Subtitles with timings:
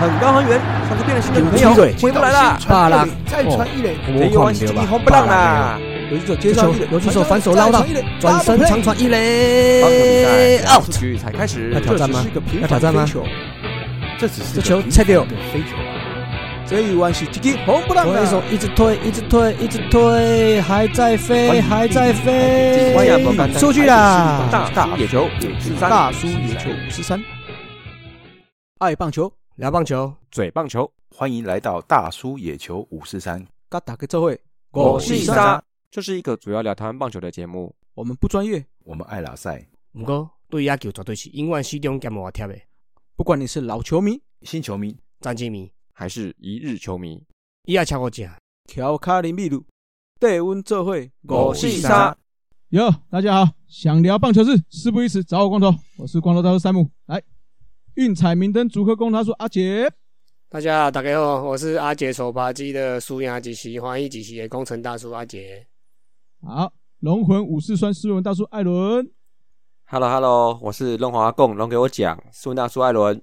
[0.00, 2.58] 很高很远，像是变了心的女朋友回不来了。
[2.66, 5.78] 巴拉，再传一垒，这一弯是一红不让啦。
[6.10, 7.84] 游击手接上一垒，游击手反手捞到，
[8.18, 10.90] 转身长传一垒，out。
[10.90, 12.24] 局才开始，要挑战吗？
[12.62, 13.06] 要挑战吗？
[14.18, 15.22] 这只是这球切掉，
[15.52, 15.76] 飞球。
[15.76, 16.00] 啊！
[16.66, 22.94] 这一弯是直击红不让推手一直推，一直推，一直推，还在飞，还在飞，
[23.58, 24.42] 出去啦！
[24.72, 27.20] 大野球五十三，大叔野球五十三，
[28.78, 33.46] 爱棒球，聊棒球，嘴棒球，欢迎来到大叔野球五四三。
[33.68, 35.62] 嘎打个这会，我是沙。
[35.90, 37.76] 这是一个主要聊台湾棒球的节目。
[37.92, 39.68] 我们不专业，我们爱拉赛。
[39.92, 42.58] 不过对野球绝对是永远始终兼无贴的。
[43.16, 47.22] 不管你是老球迷、新球迷、战绩迷，还是一日球迷，
[47.66, 48.26] 伊也超我正。
[48.64, 49.62] 乔卡林秘鲁，
[50.18, 52.16] 带温这会，我是沙。
[52.70, 55.70] 哟，大家好，想聊棒球事，事不宜迟，找我光头。
[55.98, 56.88] 我是光头大叔山姆。
[57.04, 57.22] 来，
[57.94, 59.90] 运彩明灯主客工他说阿杰。
[60.48, 65.66] 大家好，大家好，我是阿杰手扒鸡的苏牙吉西，欢迎吉西的工程大叔阿杰。
[66.40, 69.10] 好，龙魂武士酸斯文大叔艾伦。
[69.86, 73.20] Hello Hello，我是龙华贡龙给我讲，苏大叔艾伦。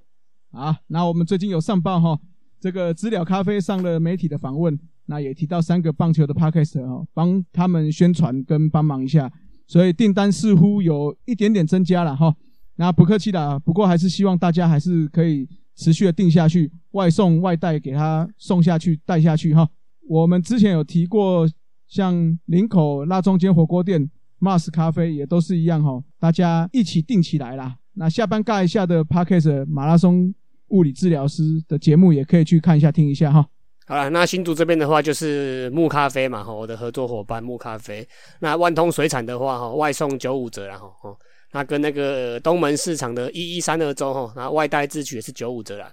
[0.51, 2.19] 好，那我们最近有上报哈，
[2.59, 9.31] 这个知了咖啡上了媒体的访问，那也提到三个棒球的 podcast 哦，帮他们宣传跟帮忙一下，
[9.65, 12.35] 所以订单似乎有一点点增加了哈。
[12.77, 19.67] 那不客气啦，不过还是希望大家还是可以持续的订下去，外送外带给他送下去带下去哈。
[20.07, 21.45] 我们之前有提过，
[21.89, 24.09] 像林口辣中间火锅店。
[24.39, 27.75] Mars 咖啡也都是一样哈，大家一起订起来啦。
[27.93, 30.31] 那下班尬一下的 Parkes 马拉松
[30.67, 33.43] 物理治疗师的节目也可以去看一下、听一下哈。
[33.87, 38.07] 好了，那新竹这边的话就是木咖啡嘛，哈，我的合作伙伴木咖啡。
[38.39, 41.09] 那万通水产的话，哈，外送九五折啦，哈，
[41.51, 45.91] 那跟那个东门市场的一一三二周，哈，那外带自取也是九五折啦。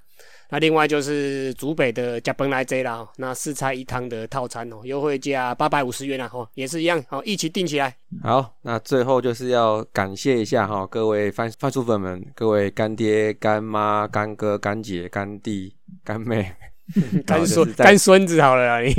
[0.51, 7.97] 那另外就是竹北的加本来这啦，那四菜一汤的套餐哦，优惠价八百五十元啦，哦，也是一样，哦，一起订起来。
[8.23, 15.75] 好，那最后就是要感谢一下哈，各位番番薯粉们，各位干爹、干妈、干哥、干姐、干弟、
[16.05, 16.53] 干妹、
[17.27, 18.93] 干孙、干孙子好了啦，你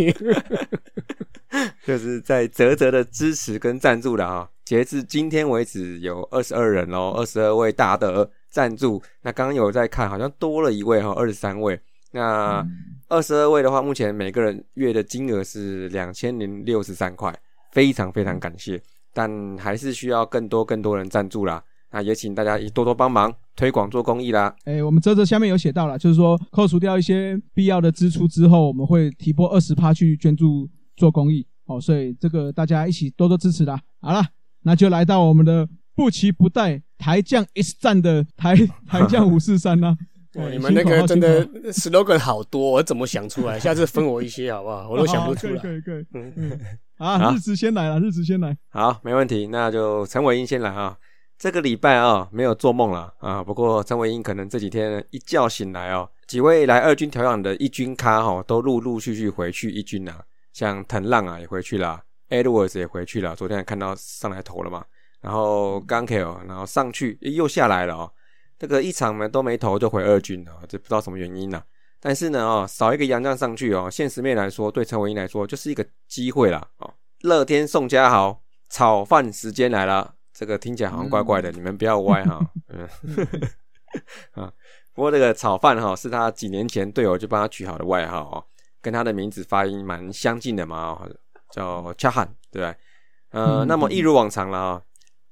[1.86, 4.50] 就是在泽泽的支持跟赞助了哈。
[4.64, 8.30] 截至今天为止，有二十二人哦，二十二位大的。
[8.50, 11.78] 赞助，那刚刚有在看，好像多了一位哈，二十三位。
[12.14, 12.66] 那
[13.10, 17.38] 二十二位的话，目前每个人月的金额是两千零六十三块，
[17.74, 18.82] 非常非常感谢。
[19.14, 21.62] 但还是需要更多更多人赞助啦。
[21.92, 24.56] 那也请大家多多帮忙推广做公益啦。
[24.64, 31.46] 哎，我们泽泽下面有写到了，就是说扣除掉一些必要的支出之后，我们会提拨二十趴去捐助做公益。
[31.66, 33.80] 哦，所以这个大家一起多多支持啦。
[34.02, 34.24] 好了，
[34.64, 35.68] 那就来到我们的。
[35.98, 38.54] 不期不待，台将 S 战的台
[38.86, 39.96] 台将五四三呢？
[40.52, 43.58] 你们那个真的 slogan 好多，我怎么想出来？
[43.64, 44.90] 下次分我一些好不好？
[44.90, 45.56] 我都想不出来。
[45.56, 46.60] 可以可以，嗯嗯。
[46.98, 48.58] 啊，日子先来了，日子先来。
[48.68, 50.98] 好，没问题，那就陈伟英先来啊。
[51.40, 53.42] 这个礼拜啊，没有做梦了啊。
[53.42, 60.26] 不过陈伟英可能这几天一觉醒来哦，几位来二军调养的一军咖哈，都陆陆续续回去一军了。
[60.56, 63.36] 像藤浪啊也回去了，Edwards 也回去了。
[63.36, 64.86] 昨天看到上来投了嘛。
[65.20, 68.12] 然后刚 K 哦，然后上去又下来了哦，
[68.58, 71.62] 这个一场呢都没投就回二军了，这不知道什么原因呢？
[72.00, 76.94] 但是呢哦，少一个洋将上去哦，现实面来说，对陈伟英来说就是一个机会啦哦。
[77.24, 82.40] 乐天宋家豪炒饭时间来了，这个听起来好像怪怪的，你们不要歪哈。
[82.70, 82.88] 嗯，
[84.42, 84.54] 啊，
[84.94, 88.46] 不过这个炒饭哈是他几年前队友就帮他取好的外号哦，
[88.86, 91.10] 跟他的名字发音蛮相近的嘛，
[91.50, 92.76] 叫恰汉，对不对？
[93.32, 94.82] 呃，那么一如往常了啊。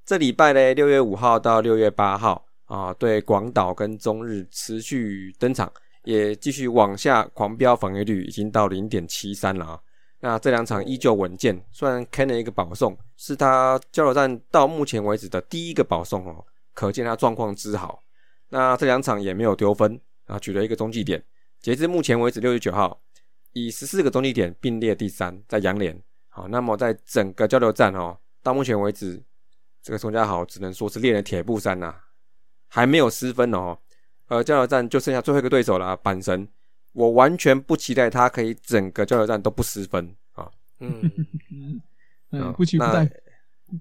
[0.04, 5.72] 这礼拜呢，六月五号到六月八号啊，对广岛跟中日持续登场，
[6.04, 9.80] 也继续往下狂飙，防御率已经到零点七三了啊。
[10.20, 16.44] 那这两场依旧稳健，虽然开了一个保送，是他交流战到目前为止的第一个保送哦，
[16.74, 18.02] 可见他状况之好。
[18.50, 21.24] 那这两场也没有丢分啊，取了一个中继点。
[21.62, 23.00] 截至目前为止，六月九号
[23.54, 26.00] 以十四个中继点并列第三，在洋联。
[26.30, 29.22] 好，那么在整个交流战哦，到目前为止。
[29.82, 31.94] 这个宋家豪只能说是练了铁布衫呐，
[32.70, 33.78] 还没有失分哦。
[34.28, 36.48] 呃，交流战就剩下最后一个对手了，板神。
[36.94, 40.50] 我完全不期待他可以整个交流战都不失分啊。
[40.80, 41.12] 嗯
[42.32, 43.10] 嗯，不期待。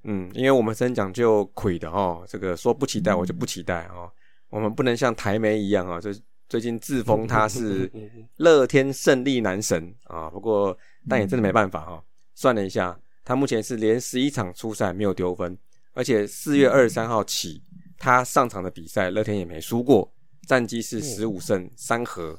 [0.02, 2.24] 嗯，因为我们真讲究亏的哦。
[2.26, 4.10] 这个说不期待，我就不期待哦。
[4.48, 6.10] 我们不能像台媒一样啊，就
[6.52, 7.90] 最近自封他是
[8.36, 10.28] 乐天胜利男神啊。
[10.28, 10.76] 不过，
[11.08, 12.04] 但也真的没办法哈。
[12.34, 12.94] 算了一下，
[13.24, 15.56] 他目前是连十一场初赛没有丢分。
[15.94, 17.62] 而且四月二十三号起，
[17.96, 20.12] 他上场的比赛乐天也没输过，
[20.46, 22.38] 战绩是十五胜三和，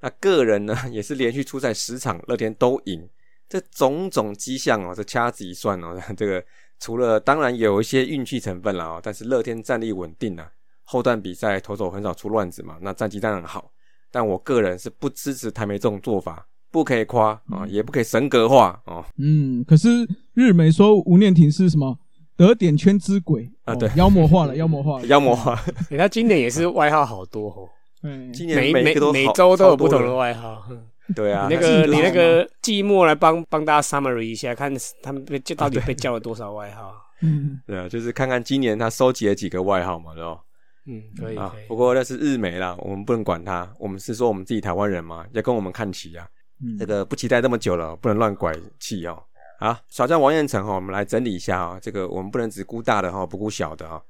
[0.00, 3.08] 那个人呢 也是连续出赛十场，乐天都赢。
[3.48, 6.44] 这种种迹象哦，这掐指一算哦， 这个
[6.80, 10.50] 除了当然有一些运气成分了哦，但是乐天战力稳定啊，
[10.86, 13.70] 后段比赛投手很少出乱子嘛，那战绩当然好。
[14.10, 19.04] 但我个人是不支持台媒这种做法，不可以夸啊，也不可以神格化哦。
[19.18, 19.88] 嗯，可是
[20.32, 21.98] 日媒说吴念婷是什么
[22.36, 25.54] 得点圈之鬼哦啊对妖魔化了，妖魔化了， 妖魔化，
[25.90, 27.68] 欸他今年也是外号好多哦，
[28.04, 30.64] 嗯，今年每每每一个都每周都有不同的外号。
[31.14, 34.72] 对啊，你那个你那个寂寞来帮帮大家 summary 一下，看
[35.02, 36.92] 他们被到底被叫了多少外号。
[37.22, 40.38] 嗯，对啊，就是看看今年他收集了几个外号嘛，对吧？
[40.86, 41.66] 嗯，可以啊可以，。
[41.66, 46.28] 不过那是日媒啦，我们不能管他，我们是说我们自己台湾人嘛，要跟我们看齐啊。
[46.62, 48.50] 嗯这个不期待这么久了，不能乱拐
[48.80, 49.22] 气哦。
[49.58, 54.00] 好，小将王彦辰哈，我们来整理一下啊、这个我们不能只顾大的哈，不顾小的啊、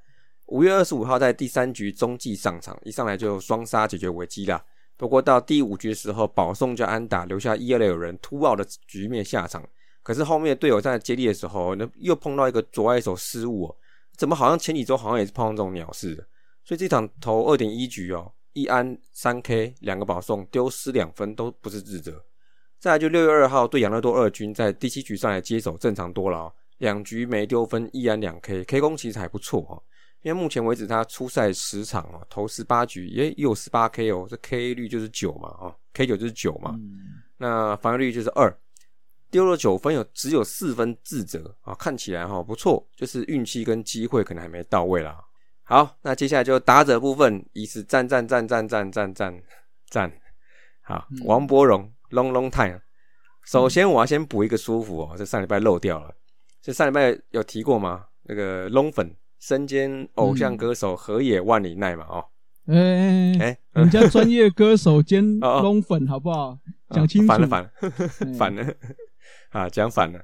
[0.45, 4.63] 五月二十五号在第三局中继上场，一上来就双杀解决危机啦。
[4.95, 9.61] 不过到第五局的时候，保送就安打，留下一二垒有人突爆的局面下场。
[10.01, 13.75] 可是后面队友在接力的时候，那又碰到一个左外手失误、哦，
[14.15, 16.25] 怎么好像前几周好像也是碰到这种鸟事的？
[16.67, 22.21] 所以这场投二点一局哦，一安三 K 两个保送，丢失两分都不是自责。
[22.77, 29.81] 再来就六月二号对养乐多二军在第七局上来接手正常多了、哦，两局没丢分，一安两 K，K 攻其实还不错哦。
[30.23, 36.77] 因为目前为止他出赛十场哦，投十八局也也有十八 K 哦，这 K 率就是九嘛哦，K 九就是九嘛，
[37.37, 38.53] 那防御率就是二，
[39.31, 45.23] 丢了九分有只有四分自责啊，看起来哈、不错，就是运气跟机会可能还没到位啦。
[45.69, 49.43] 好，那接下来就打者部分，以此赞赞赞赞赞赞赞
[49.89, 50.13] 赞。
[50.81, 52.79] 好，王柏荣 long long time。
[53.45, 56.15] 首先我要先补一个舒服哦，这上礼拜漏掉了，
[56.61, 58.05] 这上礼拜有提过吗？
[58.23, 62.25] 那个龙粉身兼偶像歌手河野万里奈嘛哦，
[62.67, 66.57] 哎哎，哎、人家专业歌手兼 龙粉，好不好？
[66.91, 67.69] 讲清楚，反了反了。
[67.81, 68.73] 哎反了
[69.51, 70.19] 啊，讲反了。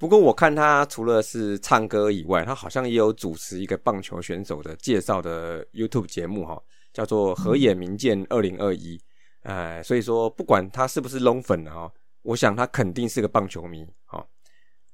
[0.00, 6.58] 不过我看他除了是唱歌以外，他好像也有主持一个棒球选手的介绍的 YouTube 节目哈，
[6.90, 8.98] 叫做河野明剑二零二一。
[9.42, 11.92] 哎，所以说不管他是不是 Long 粉啊，
[12.22, 14.26] 我想他肯定是个棒球迷哦。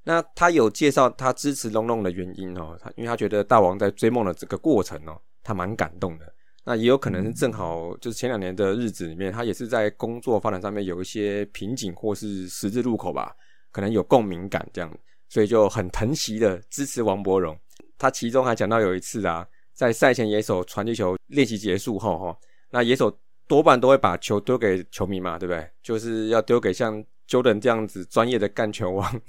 [0.03, 6.35] 那他有介绍他支持龙龙的原因哦，他因为他觉得大王在追梦的这个过程哦，他蛮感动的。
[6.65, 13.33] 那也有可能是正好就是前两年的日子里面，他也是在工作发展上面有一些瓶颈或是十字路口吧，
[13.77, 14.91] 可能有共鸣感这样，
[15.29, 17.55] 所以就很疼惜的支持王柏荣。
[17.99, 22.39] 他其中还讲到有一次啊，在赛前野手传击球练习结束后哈，
[22.71, 23.15] 那野手
[23.47, 25.69] 多半都会把球丢给球迷嘛，对不对？
[25.83, 29.21] 就是要丢给像 Jordan 这样子专业的干球王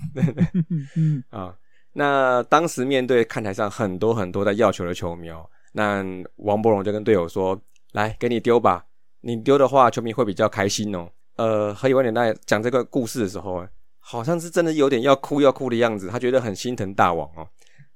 [1.30, 1.54] 啊。
[1.92, 6.06] 那当时面对看台上很多很多在要球的球迷哦，那
[6.38, 7.62] 王柏荣就跟队友说
[7.92, 8.86] ：“来，给你丢吧，
[9.20, 13.68] 你丢的话，球迷会比较开心哦。”呃，何以万年在讲这个故事的时候，
[14.10, 17.46] 好像是真的有点要哭要哭的样子，他觉得很心疼大王哦。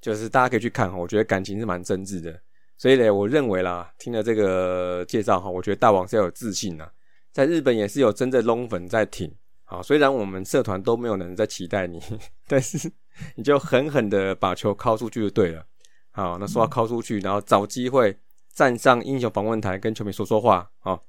[0.02, 2.38] 就是大家可以去看哈，我觉得感情是蛮真挚的。
[2.78, 6.90] 所以呢，我认为啦，听了这个介绍哈，我觉得大王是要有自信呐。
[7.32, 9.34] 在日本也是有真正龙粉在挺。
[9.64, 12.02] 好，虽然我们社团都没有人在期待你，
[12.46, 12.92] 但是
[13.36, 15.64] 你就狠狠的把球敲出去就对了。
[16.12, 18.18] 好，那说要敲出去，然后找机会
[18.52, 20.70] 站上英雄访问台跟球迷说说话。
[20.80, 21.00] 啊，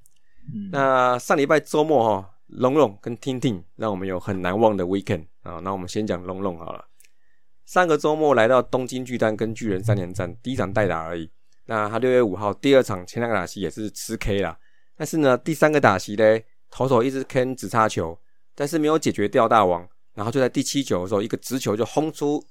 [0.71, 5.59] 那上礼拜周末哈，龙龙跟听听让我们有很难忘的 weekend 啊。
[5.61, 6.85] 那我们先讲龙龙好了。
[7.65, 11.31] 上个周末来到东京巨蛋跟巨人三连战，第一场代打而已。
[11.65, 14.59] 那他六月五号第二场前两个打席也是吃 K 啦，
[14.97, 18.19] 但是呢，第三个打席嘞，投手一直 Ken 直插球，
[18.55, 22.45] 但是没有解决掉大王，然后就在第七球的时候，一个直球就轰出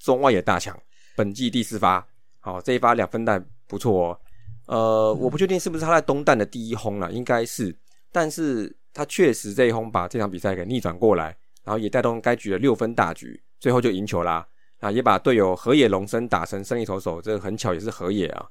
[0.00, 0.76] 中外野大墙，
[1.16, 2.06] 本季第四发，
[2.40, 4.20] 好，这一发两分弹不错哦。
[4.66, 7.74] 呃，我不确定是不是他在东弹的第一轰了，应该是，
[8.10, 11.26] 但是他确实这一轰把这场比赛给逆转过来，
[11.62, 14.44] 然后也带动该局的六分大局，最后就赢球啦。
[14.80, 18.46] 啊，也把队友河野龙生打成胜利投手，这个很巧也是河野啊。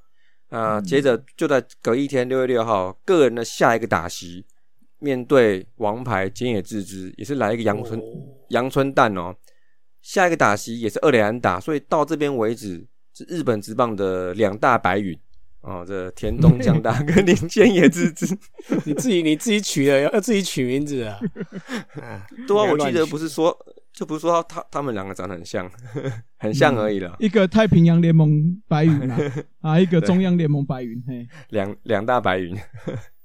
[0.48, 4.46] 那接着就在隔一天六月六号，个人的下一个打席，
[5.00, 8.02] 面对王牌菅野智之，也是来一个阳春
[8.48, 9.36] 阳春蛋哦。
[10.00, 15.14] 下一个打席也是二连安打，所以到这边为止是日本职棒的两大白云
[15.68, 18.26] 哦，这田东将大跟 林菅野之之。
[18.86, 21.18] 你自己你自己取的，要要自己取名字啊。
[22.00, 23.54] 啊，对啊，我记得不是说
[23.92, 25.70] 就不是说他他们两个长得很像，
[26.38, 27.14] 很像而已了。
[27.18, 28.30] 一个太平洋联盟
[28.66, 29.18] 白云啊，
[29.60, 32.56] 啊，一个中央联盟白云，嘿，两两大白云。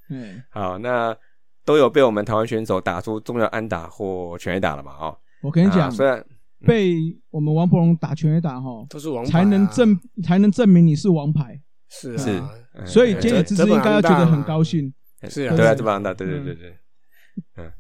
[0.10, 1.16] 嗯，好，那
[1.64, 4.92] 都有被我们台湾选手打出重要安打或全垒打了嘛？
[5.00, 6.24] 哦，我跟你讲，啊虽然
[6.66, 6.96] 被
[7.30, 11.60] 我们王柏荣打全垒打哈，都是王牌啊才能证才能证明你是王牌，
[11.94, 12.42] 是是
[12.86, 14.92] 所以对菅野之之应该要觉得很高兴。
[15.30, 16.78] 是啊对啊，对这帮大，对对对对。
[17.56, 17.72] 嗯，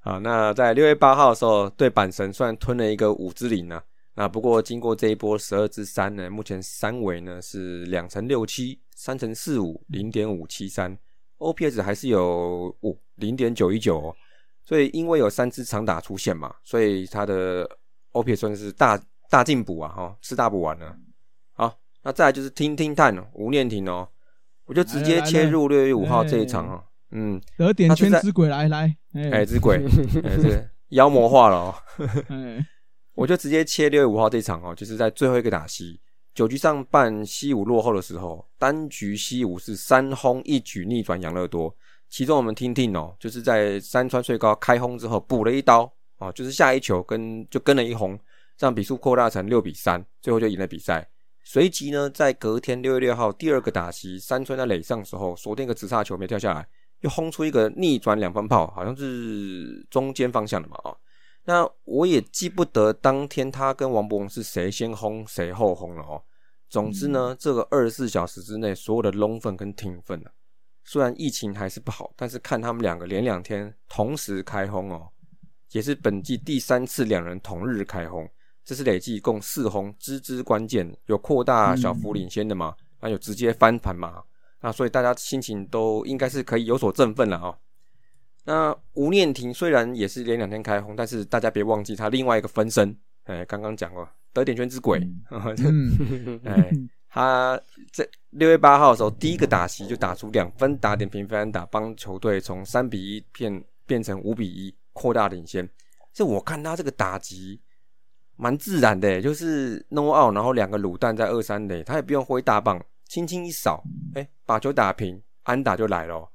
[0.00, 3.80] 好，那在六月八号的时候，对阪神虽然吞了一个五支零呢，
[4.14, 10.96] 那不过经过这一波十二支三呢，目前三围呢是两成六七，三成四五，零点五七三
[11.38, 14.16] ，OPS 还是有五零点九一九哦。
[14.64, 17.68] 所以因为有三支长打出现嘛，所以他的
[18.12, 20.96] OPS 算是大大进补啊，哈，吃大补丸了。
[22.02, 24.08] 好，那再来就是听听探吴念婷哦，
[24.64, 26.84] 我就直接切入六月五号这一场哦。
[27.10, 29.76] 嗯，得点圈之鬼来来，哎，之鬼，
[30.22, 31.74] 哎，是妖魔化了哦。
[33.14, 36.00] 我就直接切六月五号这一场哦，就是在最后一个打西
[36.32, 41.74] 九局上半西武落后的时候，单局西武是三轰一举逆转养乐多。
[42.08, 48.18] 其中我们听听哦，就是在山川最高开轰之后补了一刀哦，就是下一球跟就跟了一轰，
[48.58, 51.06] 让比数扩大成六比三，最后就赢了比赛。
[51.42, 56.68] 随即呢，在隔天六月六号第二个打席，山村在垒上时候锁定一个直叉球没跳下来，
[57.00, 60.96] 又轰出一个逆转两分炮，好像是中间方向的嘛哦。
[61.44, 66.22] 那我也记不得当天他跟王博文是谁先轰谁后轰了哦。
[66.68, 70.30] 总之呢，这个二十四小时之内所有的龙分跟挺分啊。
[70.84, 75.08] 虽然疫情还是不好，但是看他们两个连两天同时开轰哦，
[75.72, 78.28] 也是本季第三次两人同日开轰，
[78.64, 82.74] 这是累计共四红，支支关键，有扩大小幅领先的嘛？
[83.00, 84.22] 那有直接翻盘嘛？
[84.60, 87.56] 那所以大家心情都应该是可以有所振奋了哦。
[88.44, 95.00] 那吴念婷虽然也是连两天开红，但是大家别忘记他另外一个分身，哎，刚刚讲过得点圈之鬼，
[96.44, 96.70] 哎。
[97.12, 97.60] 他
[97.92, 105.68] 在六月八号的时候，第一个打席就打出两分打点平分打，帮球队从三比一变变成五比一，扩大领先。
[106.12, 107.60] 这我看他这个打击
[108.40, 116.26] 蛮自然的，就是 no out，然后两个卤蛋在二三垒，他也不用挥大棒，轻轻一扫，哎，把球打平，安打就来了，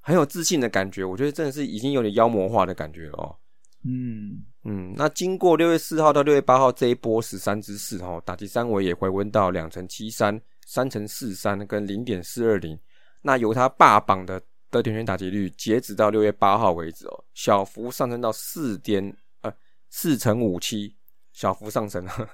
[0.00, 1.04] 很有自信的感觉。
[1.04, 3.38] 我觉得真的是已经有点妖魔化的感觉了。
[3.84, 12.78] 嗯嗯，那经过六月四号到六月八号这一波十三支四哈，打击三围也回温到两成七三、三成四三跟零点四二零。
[13.22, 19.52] 那由他霸榜的得点圈打击率，截止到六月八号为止哦，小幅上升到四点呃
[19.90, 20.96] 四乘五七，
[21.32, 22.30] 小幅上升啊。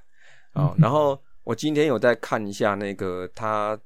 [0.54, 3.78] 哦，然后我今天有在看一下那个他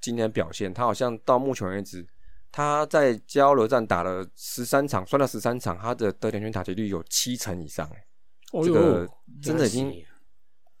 [0.00, 2.06] 今天表现，他好像到目前为止。
[2.52, 8.06] 他在交流站打了十三场，算到十三场，他的得点圈打击率有七成以上，哎，
[8.64, 9.06] 这个
[9.42, 9.92] 真的已经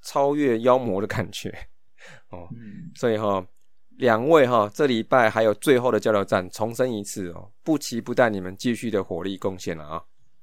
[0.00, 1.50] 超越妖魔的感觉
[2.30, 2.48] 哦。
[2.94, 3.46] 所以哈，
[3.98, 10.02] 两位哈，这礼拜还有最后的交流站，重申一次哦，不期不待你们继续的火力贡献了啊。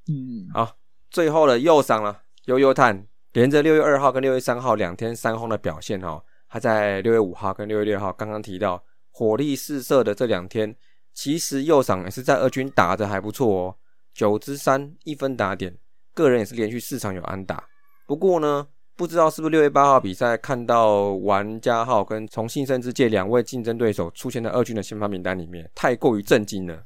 [0.10, 0.78] 嗯，好，
[1.10, 10.76] 最后的右上了悠悠探，连着六月二号跟六月三号两天三轰的表现哈，他在六月五号跟六月六号刚刚提到火力四射的这两天。
[11.16, 13.76] 其实右赏也是在二军打的还不错哦，
[14.16, 15.78] 九支三一分打点，
[16.16, 17.64] 个人也是连续四场有安打。
[18.08, 26.84] 不过呢，不知道是不是六月八号比赛看到玩家号跟重庆生之界两位竞争对手出现在二军的先发名单里面，太过于震惊了。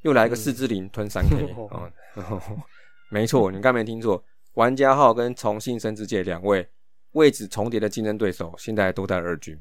[0.00, 1.92] 又来个四支零吞三 K 哦，
[3.12, 4.24] 没错，你刚没听错，
[4.56, 6.68] 玩家号跟重庆生之界两位
[7.12, 9.58] 位置重叠的竞争对手现在都在二军，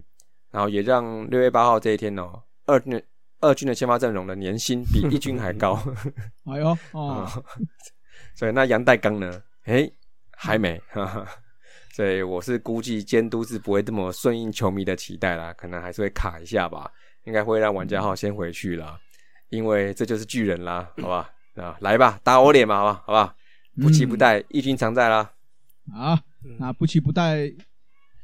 [0.51, 3.01] 然后也让六月八号这一天哦，二军。
[3.41, 5.77] 二军的先发阵容的年薪比一军还高，
[6.49, 7.29] 哎呦哦，
[8.33, 9.43] 所以那杨代刚呢？
[9.65, 9.87] 哎，
[10.31, 10.81] 还没，
[11.93, 16.89] 所以我是估计监督是不会这么顺应球迷的期待啦，可能还是会卡一下吧，
[17.25, 18.97] 应该会让玩家号先回去啦，
[19.49, 21.29] 因为这就是巨人啦，好吧？
[21.55, 23.03] 啊，来吧，打我脸嘛，好吧？
[23.05, 23.35] 好吧？
[23.75, 25.31] 不期不待，一军常在啦。
[25.93, 26.21] 啊，
[26.59, 27.51] 那不期不待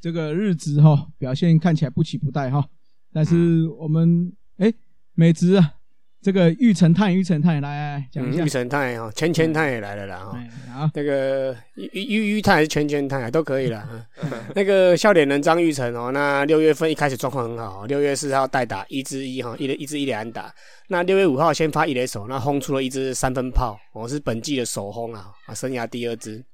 [0.00, 2.68] 这个日子哈，表现看起来不期不待哈，
[3.12, 4.72] 但是我们哎。
[5.14, 5.74] 美职啊，
[6.22, 8.44] 这个玉成泰，玉成泰来讲一下。
[8.44, 10.38] 玉成泰哈，钱钱泰也来了啦哈。
[10.72, 14.06] 好，那个玉玉玉泰还是钱钱泰都可以了。
[14.54, 20.54] 那个笑脸人张玉成哦，那六月份一开始状况很好，六月四号代打一支一哈，一一支一连打。
[20.86, 26.44] 那六月五号先发一垒手，那轰出了一支三分炮，哦是本季的首轰啊，啊生涯第二支。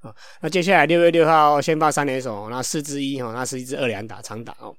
[0.00, 4.74] 啊，那接下来六月六号先发三连手，那四支一哈，那是一支二连打长打哦。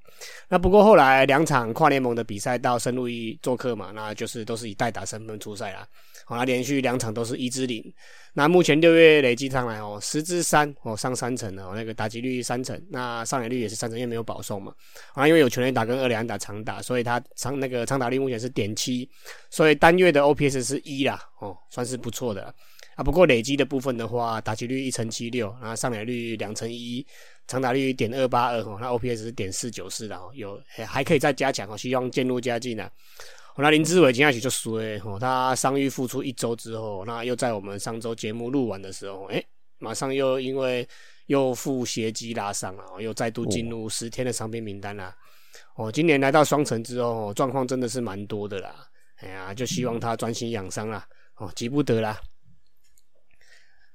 [0.47, 5.85] 那不过后来两场跨联盟的比赛到深入一做客嘛，那就是都是以代打身份出赛啦。
[6.25, 7.83] 好，那连续两场都是一支零。
[8.33, 14.73] 那目前六月累计上来哦，十支三哦，上三成哦，那个打击率三成，那上垒率也是三成，因为没有保送嘛。
[15.13, 19.09] 啊，因为有全垒打跟二连打长打，所以他长那个长打率目前是点七，
[19.49, 22.53] 所以单月的 OPS 是一啦，哦，算是不错的。
[22.99, 27.05] 啊，不过累积的部分的话，打击率一成七六，然后上垒率两成一，
[27.47, 32.89] 长打率点二八二哦，那 OPS 是点四九四的哦，有还可以再加强哦，希望渐入佳境呢。
[33.55, 39.41] 那林志伟今天起就衰哦，他伤愈复出一周之后，那又在我们上周节目录完的时候，哎，
[39.77, 40.85] 马上又因为
[41.27, 45.15] 又腹斜肌拉伤了，又再度进入十天的伤病名单啦。
[45.75, 48.75] 哦，今年来到双城之后，状况真的是蛮多的啦。
[49.21, 52.19] 哎呀，就希望他专心养伤啦，哦，急不得啦。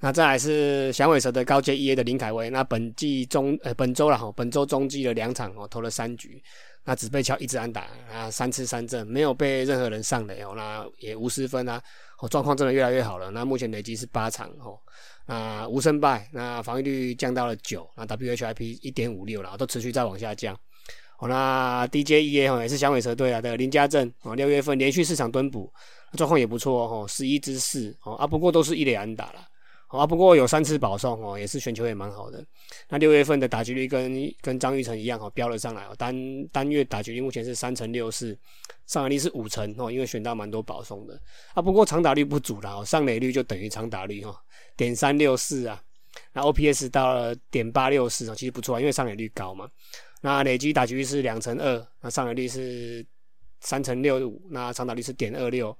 [0.04, 6.42] 那再来是响尾蛇的高阶 EA 的林凯威，那本季中呃本周了哈，本周中季了两场哦，投了三局。
[6.84, 11.82] 那只被敲一支安打啊，三次三振，没有被任何人上垒哦，那也无失分啊，
[12.18, 13.30] 哦，状况真的越来越好了。
[13.30, 14.78] 那目前累积是八场哦，
[15.24, 20.54] 那无胜败，那防御率降到了九，那 WHIP 一点五六了，都持续在往下降。
[21.18, 25.72] 哦，那 DJEA 哦也是响尾蛇队啊的林家正哦，六月份连续四场蹲捕，
[26.18, 29.40] 状况也不错哦，十一支四哦啊，不过都是一垒安打了。
[29.98, 32.44] 啊，不过有三次保送哦，也是选球也蛮好的。
[32.88, 35.94] 那六月份的打击率跟跟张玉成一样哦，飙了上来哦。
[35.96, 36.14] 单
[36.48, 38.36] 单月打击率目前是三成六四，
[38.86, 41.20] 上垒率是五成哦，因为选到蛮多保送的。
[41.54, 44.34] 啊，不过长打率不足了哦，上垒率就等于长打率哈，
[44.76, 45.80] 点三六四啊。
[46.32, 49.68] 那 OPS 到了点八六四哦，其实不错啊，因为上垒率高嘛。
[50.20, 53.04] 那累积打击率是两成二，那上垒率是
[53.60, 55.76] 三成六五，那长打率是点二六，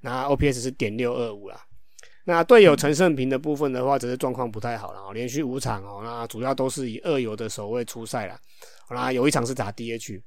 [0.00, 1.64] 那 OPS 是点六二五啦。
[2.26, 8.40] 那队友陈胜平的部分的话，只是状况不太好了哦，连续五场哦，那主要都是以二游的守卫出赛了，
[8.88, 10.22] 那有一场是打 DH，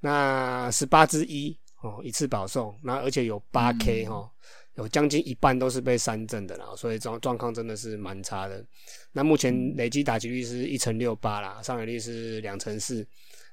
[0.00, 4.30] 那十八之一哦，一次保送，那而且有八 K 哈，
[4.74, 8.62] 有将近一半都是被三振的啦，所以状状况真的是蛮差的。
[9.12, 13.06] 那目前累计打击率是一乘六八啦，上垒率是两乘四，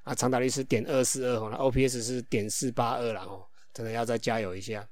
[0.03, 4.85] 啊，长打率是点二四二哦，那 OPS 是点四八二啦哦，真的要再加油一下。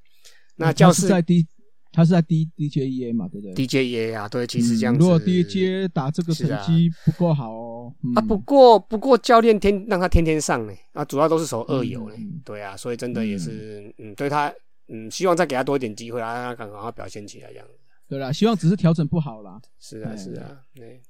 [0.55, 1.45] 那教室在低。
[1.93, 4.99] 他是在 D D J E A 嘛，对不对？D J E A 啊，对，其实这样子。
[4.99, 7.93] 如果 D J 打这个成绩不够好哦。
[8.15, 14.51] 啊，不过不过教练天让他天天上呢，啊，主要都是守二游呢，对啊，所以真的也是，嗯，对他，
[14.87, 17.73] 嗯，希望再给他多一点机会啊，让他赶快表现起来这样子。
[18.07, 19.61] 对啦，希望只是调整不好啦。
[19.79, 21.01] 是啊，是啊，对。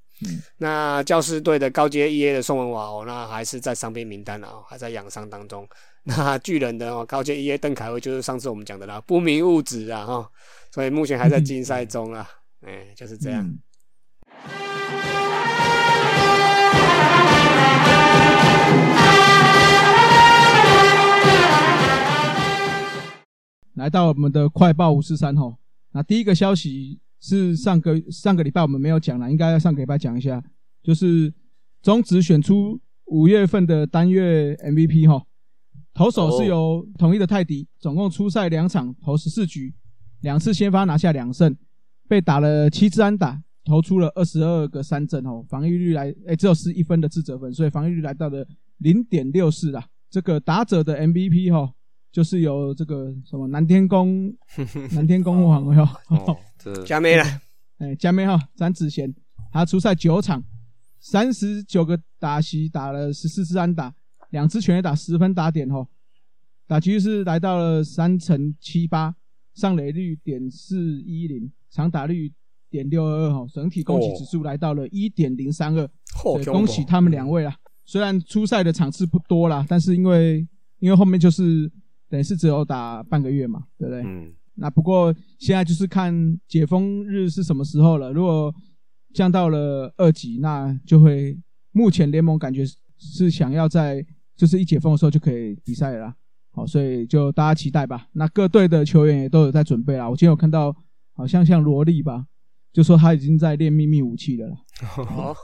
[0.56, 5.68] 那教师队的高阶 E A 的宋文华哦，那还是在伤病名单啊，还在养伤当中。
[6.02, 10.30] 那巨人的哦，高阶 E A 邓凯威就是上次我们讲的啦，不明物质啊哈，
[10.70, 12.28] 所以目前还在竞赛中啊，
[12.60, 13.58] 哎，就是这样。
[23.74, 25.56] 来到我们的快报五四三吼，
[25.92, 27.00] 那第一个消息。
[27.26, 30.44] 是上个上个礼拜我们没有讲了，应该要上个礼拜讲一下，
[30.82, 31.32] 就是
[31.80, 35.24] 中职选出五月份的单月 MVP 哈，
[35.94, 39.74] 投手是由统一的泰迪，总共出赛两场，投十四局，
[40.20, 41.56] 两次先发拿下两胜，
[42.06, 48.46] 被打了七支安打，投出了二十二个三振哦，防御率来哎只有十一分的自责分，所以防御率来到了
[48.78, 49.86] 零点六四啦。
[50.10, 51.72] 这个打者的 MVP 哈。
[52.14, 54.32] 就是有这个什么南天宫，
[54.94, 55.88] 南天宫王哟，
[56.86, 57.24] 加妹了，
[57.78, 59.12] 哎，加妹哈，詹子贤，
[59.50, 60.40] 他出赛九场，
[61.00, 63.92] 三十九个打席，打了十四支安打，
[64.30, 65.84] 两支全垒打，十分打点哈，
[66.68, 69.16] 打击率是来到了三成七八，
[69.52, 72.32] 上垒率点四一零，长打率
[72.70, 75.90] 点六二二哈，整体攻击指数来到了一点零三二，
[76.44, 77.56] 恭喜他们两位啦。
[77.84, 80.46] 虽然出赛的场次不多啦，但是因为
[80.78, 81.68] 因为后面就是。
[82.14, 84.04] 等于是只有打半个月嘛，对不对？
[84.04, 84.32] 嗯。
[84.54, 86.14] 那不过现在就是看
[86.46, 88.12] 解封日是什么时候了。
[88.12, 88.54] 如果
[89.12, 91.36] 降到了二级，那就会
[91.72, 92.62] 目前联盟感觉
[92.96, 96.14] 是想要在就是一解封的时候就可以比赛了。
[96.52, 98.06] 好，所以就大家期待吧。
[98.12, 100.08] 那各队的球员也都有在准备啦。
[100.08, 100.72] 我今天有看到，
[101.14, 102.26] 好像像罗莉吧，
[102.72, 104.56] 就说他已经在练秘密武器了。
[104.86, 105.34] 好。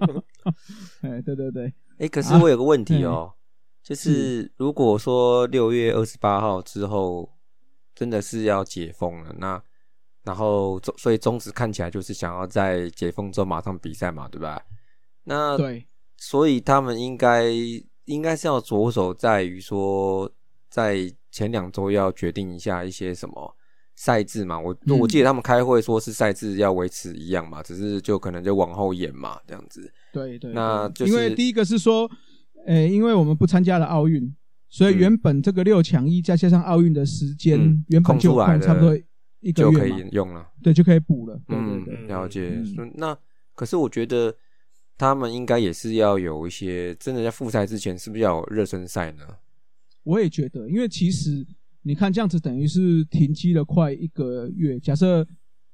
[1.00, 1.72] 哎，对对对。
[1.96, 3.32] 哎，可是我有个问题哦。
[3.86, 7.32] 就是如果说六月二十八号之后
[7.94, 9.62] 真的是要解封了，那
[10.24, 14.60] 然后中所以中职看起来就是想要在解封之后马上比赛嘛，对吧？
[15.22, 17.44] 那对，所以他们应该
[18.06, 20.28] 应该是要着手在于说，
[20.68, 23.56] 在前两周要决定一下一些什么
[23.94, 24.58] 赛制嘛。
[24.58, 29.92] 我我记得他们开会说是赛制要维持一样嘛，只是就可能就往后延嘛，这样子。
[30.12, 32.10] 对对，那就是因为第一个是说。
[32.66, 34.34] 诶，因为我们不参加了奥运，
[34.68, 38.96] 所以原本这个六强一再加上奥运的时间，原本就空差不多
[39.40, 41.40] 一个月就可以用了，对，就可以补了。
[41.48, 42.60] 嗯，了解。
[42.96, 43.16] 那
[43.54, 44.34] 可是我觉得
[44.98, 49.24] 他们应该也是要有一些真的在复赛之前，是不是要有热身赛呢？
[50.02, 51.46] 我也觉得，因为其实
[51.82, 54.80] 你看这样子等于是停机了快一个月。
[54.80, 55.24] 假设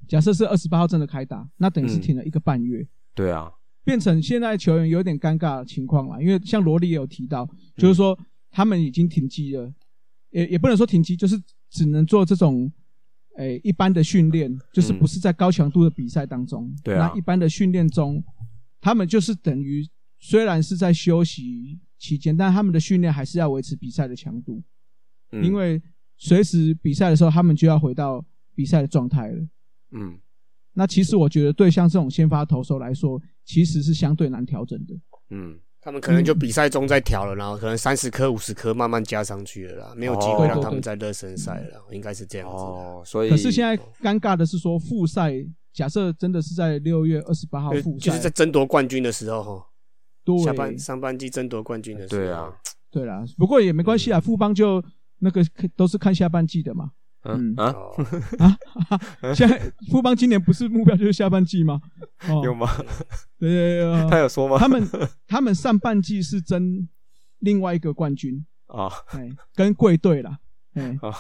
[0.07, 2.87] 假设是二十八号真的开打，那等于是停了一个半月。
[3.15, 3.51] 对啊。
[3.85, 8.19] 变成现在球员有点尴尬的情况了，因为像罗莉也有提到，就是说
[8.51, 9.73] 他们已经停机了，
[10.31, 11.41] 也也不能说停机，就是
[11.71, 12.71] 只能做这种
[13.37, 16.71] 诶、一般的训练，就是嗯不是在高强度的比赛当中。
[16.85, 17.09] 对啊。
[17.09, 18.23] 那一般的训练中，
[18.81, 24.63] 他们就是等于虽然是在休息期间，但他们的训练还是要维持比赛的强度，
[25.33, 25.43] 嗯。
[25.45, 25.83] 因为
[26.19, 29.49] 随时比赛的时候，他们就要回到比赛的状态了。
[29.93, 30.19] 嗯
[30.75, 34.95] 那其实我觉得，对像这种先发投手来说，其实是相对难调整的。
[35.31, 42.61] 嗯他们可能就比赛中在调了，然后可能三十颗、五十颗慢慢加上去了啦，没有机哦会让他们在热身赛了，应该是这样子的。
[42.61, 45.33] 哦，所以可是现在尴尬的是说，复赛
[45.73, 49.67] 假设真的是在六月二十八号就复赛，就是在争夺冠军的时候哈，
[50.25, 52.53] 对下半上半季争夺冠军的时候，对啊，
[52.93, 54.81] 对啦，不过也没关系啊，富邦就
[55.19, 56.93] 那个都是看下半季的嘛。
[57.25, 57.95] 嗯啊，哦，
[59.35, 61.81] 现在富邦今年不是目标就是下半季吗？
[62.29, 62.69] 哦， 有吗？
[63.39, 64.59] 对对对 他，有说吗？
[64.59, 64.83] 他们
[65.27, 66.89] 他们上半季是争
[67.39, 70.39] 另外一个冠军，啊哎，跟贵队啦，
[70.75, 71.15] 哎，啊，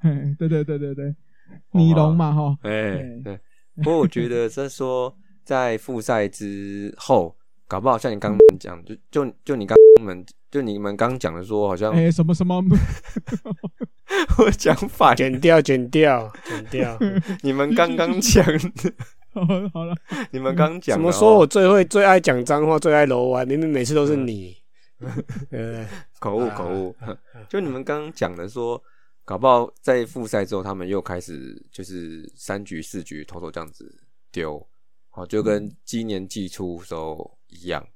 [0.00, 1.14] 哎对对对对对，
[1.72, 3.40] 尼龙嘛哈，哎对对。
[3.76, 7.34] 不过我觉得这说在复赛之后，
[7.66, 12.60] 搞不好像你刚刚讲，就就就你刚们就你们刚讲的说，好像哎什么什么，
[14.38, 16.98] 我讲反， 剪掉，剪掉，剪掉。
[17.42, 18.92] 你们刚刚讲的，
[19.32, 19.94] 好好了，
[20.32, 24.56] 你们刚刚讲怎么说我最会、最爱讲脏话、最爱楼玩，明明每次都是你，
[24.98, 25.86] 对不对？
[26.18, 26.96] 口误口误，
[27.48, 28.82] 就你们刚刚讲的说，
[29.24, 33.88] 搞不好在复赛之后，他们又开始就是三局四局偷偷这样子
[34.32, 34.66] 丢，
[35.10, 37.86] 好，就跟今年季初时候一样。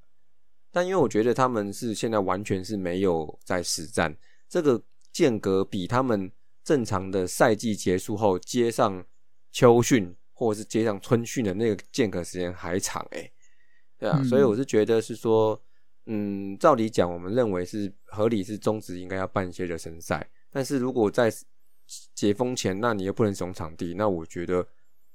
[0.75, 4.13] 但因为我觉得他们是现在完全是没有在实战，
[4.49, 6.29] 这个间隔比他们
[6.65, 9.01] 正常的赛季结束后接上
[9.53, 13.31] 秋训或者是接上春训的那个间隔时间还长诶、
[13.97, 15.57] 对啊，嗯所以我是觉得是说，
[16.07, 21.31] 嗯，照理讲，我们认为是合理是中职应该要办一些热身赛，但是如果在
[22.13, 24.67] 解封前，那你又不能使用场地，那我觉得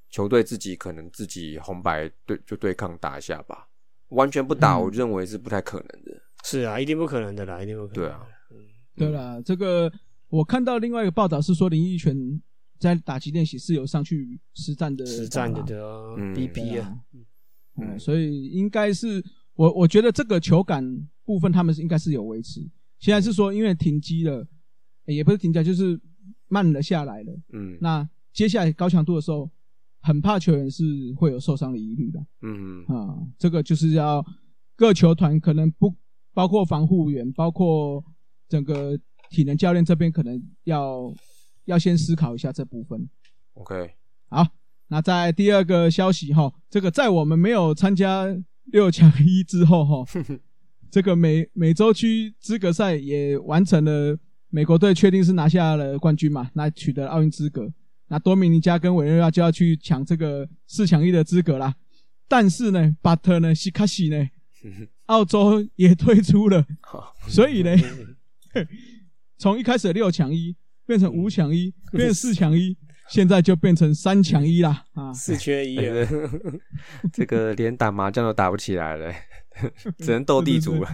[0.08, 3.68] 球队自己可能自己红白对就对抗打一下吧，
[4.10, 4.82] 完全不打，嗯。
[4.82, 6.22] 我认为是不太可能的。
[6.44, 7.94] 是啊，一定不可能的啦，一定不可能。
[7.94, 8.26] 对啊，
[8.96, 9.92] 对啦，这个
[10.28, 12.40] 我看到另外一个报道是说林奕泉
[12.78, 16.96] 在打击练习是有上去实战的，实战的的哦嗯，BB 啊，
[17.76, 19.22] 对啊，嗯，所以应该是
[19.54, 20.82] 我我觉得这个球感
[21.24, 22.60] 部分他们是应该是有维持。
[22.98, 24.46] 现在是说因为停机了，
[25.04, 26.00] 也不是停机，就是
[26.48, 27.32] 慢了下来了。
[27.52, 27.76] 嗯。
[27.80, 29.50] 那接下来高强度的时候，
[30.00, 30.84] 很怕球员是
[31.16, 33.18] 会有受伤的疑虑的嗯啊。
[33.38, 34.24] 这个就是要
[34.76, 35.94] 各球团可能不
[36.32, 38.02] 包括防护员，包括
[38.48, 38.98] 整个
[39.30, 41.12] 体能教练这边可能要
[41.66, 43.08] 要先思考一下这部分。
[43.54, 43.94] ，OK，
[44.28, 44.46] 好，
[44.88, 48.26] 那在第二个消息哈，这个在我们没有参加
[48.64, 50.04] 六强一之后哈，
[50.90, 57.72] 这个美美洲区资格赛也完成了，美国队确定是拿下了冠军嘛，那取得了奥运资格。
[58.10, 61.72] 那多米尼加跟委内瑞拉就要去抢这个四强一的资格啦。
[62.28, 64.28] 但是呢，巴特呢，西卡西呢，
[65.06, 66.66] 澳洲也退出了，
[67.28, 67.74] 所以呢，
[69.38, 72.76] 从一开始的六强一变成五强一，变成四强一，
[73.08, 75.12] 现在就变成三强一啦啊！
[75.14, 75.76] 四缺一
[77.12, 79.12] 这个连打麻将都打不起来了，
[79.98, 80.88] 只能斗地主了。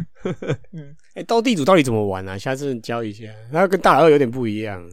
[1.15, 2.37] 哎，斗地主到底怎么玩啊？
[2.37, 4.87] 下次教一下，那跟大老二有点不一样。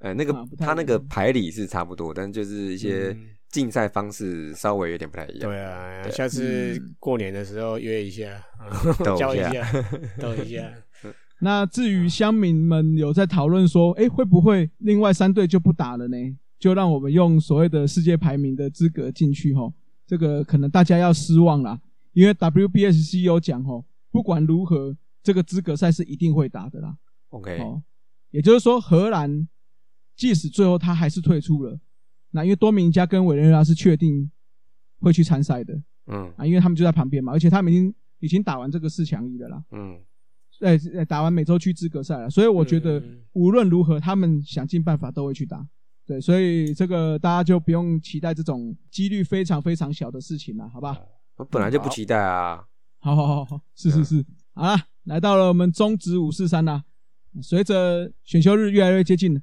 [0.00, 5.50] 呃，那个啊他那个一样牌理是差不多，但就是一些嗯竞赛方式稍微有点不太一样。
[5.50, 8.42] 对啊，对下次嗯过年的时候约一下，
[9.16, 9.84] 教一下下，
[10.18, 10.70] 斗一下。
[11.42, 16.16] 那至于乡民们有在讨论说，哎，会不会另外三队就不打了呢？
[16.58, 19.72] 就让我们用所谓的世界排名的资格进去吼，
[20.06, 21.80] 这个可能大家要失望啦，
[22.12, 26.94] 因为 WBSC 有讲吼，不管如何，这个资格赛是一定会打的啦。
[27.30, 27.82] OK，哦，
[28.30, 29.48] 也就是说，荷兰
[30.20, 31.80] 即使最后他还是退出了，
[32.32, 34.30] 那因为多米尼加跟委内瑞拉是确定
[35.00, 35.72] 会去参赛的
[36.08, 39.98] 嗯啊，因为他们就在旁边嘛，而且他们已经已经打完这个四强一了啦，嗯
[40.60, 45.66] 呃，呃打完美洲区资格赛了，所以我觉得嗯无论如何，他们想尽办法都会去打。
[46.06, 50.98] 对，所以这个大家就不用期待这种几率非常非常小的事情了，好吧？
[51.36, 52.62] 我本来就不期待啊。
[52.98, 56.84] 好好好好，是是是，好了，来到了我们中职五四三啦。
[57.40, 59.40] 随着选秀日越来越接近了，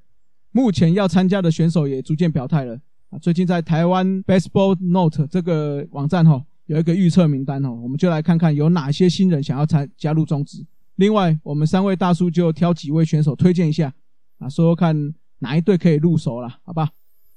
[0.58, 2.74] 目前要参加的选手也逐渐表态了
[3.12, 3.20] 啊。
[3.20, 10.65] 最近在台湾 Baseball Note 这个网站哈，有一个预测名单哦，我们就来看看有哪些新人想要参加入中职。
[10.96, 13.93] 另外，我们三位大叔就挑几位选手推荐一下
[14.39, 16.89] 啊，说说看哪一队可以入手了，好吧？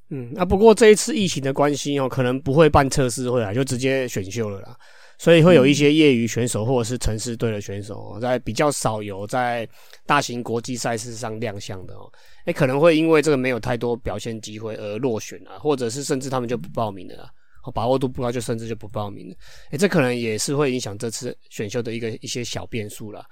[0.09, 4.75] 嗯，啊，不过这一次疫情的关系哦，可能不会办测试会啊，就直接选秀了啦。
[5.21, 9.69] 所以会有一些业余选手或者是城市队的选手，在比较少有在
[10.07, 12.11] 大型国际赛事上亮相的哦。
[12.47, 17.29] 哎，可能会因为这个没有太多表现机会而落选啊，或者是甚至他们就不报名了，
[17.75, 19.35] 把握度不高就甚至就不报名了。
[19.71, 23.23] 哎，这可能也是会影响这次选秀的一个一些小变数了。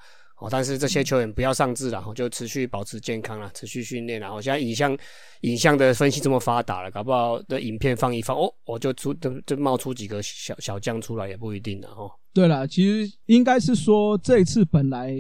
[0.41, 4.97] 哦，但是这些球员不要上志然后就持续保持健康啊，持续训练然后现在影像
[5.41, 12.09] 影像的分析这么发达了，搞不好的影片放一放，哦，我就出就就冒出几个小小将出来也不一定的哈。
[12.33, 15.13] 对了，其实应该是说这一次本来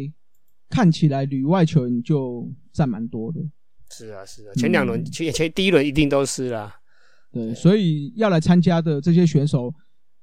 [0.70, 3.40] 看起来旅外球员就占蛮多的。
[3.90, 6.72] 是啊，是啊，前两轮前前第一轮一定都是啦。
[7.32, 9.74] 对，所以要来参加的这些选手，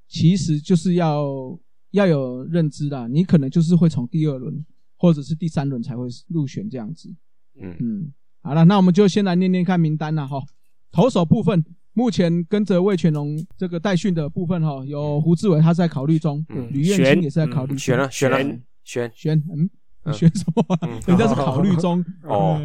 [0.08, 1.28] 其实就是要
[1.90, 4.64] 要有认知啦，你可能就是会从第二轮。
[4.96, 7.08] 或者是第三轮才会入选这样子，
[7.60, 7.76] 嗯。
[7.80, 10.42] 嗯，好了，那我们就先来念念看名单了哈。
[10.92, 18.38] 投手部分，目前跟着魏全龙这个代训的部分哈，有胡志伟他在考虑中，吕彦青也是在考虑，选了选了
[18.84, 19.10] 选。
[19.14, 20.64] 选，嗯，选什么？
[21.06, 22.04] 人家是考虑中。
[22.24, 22.60] 哦。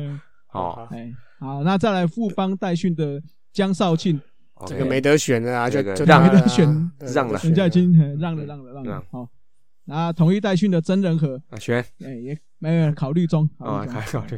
[0.47, 4.19] 好，哎，好，那再来富邦代训的江少庆，
[4.67, 6.67] 这个没得选的啊，就就没得选，
[6.99, 9.27] 让了，人家已经让了让了让了，好。
[9.87, 14.37] 啊，统一代训的真人和啊，选哎也没有考虑中啊，考虑。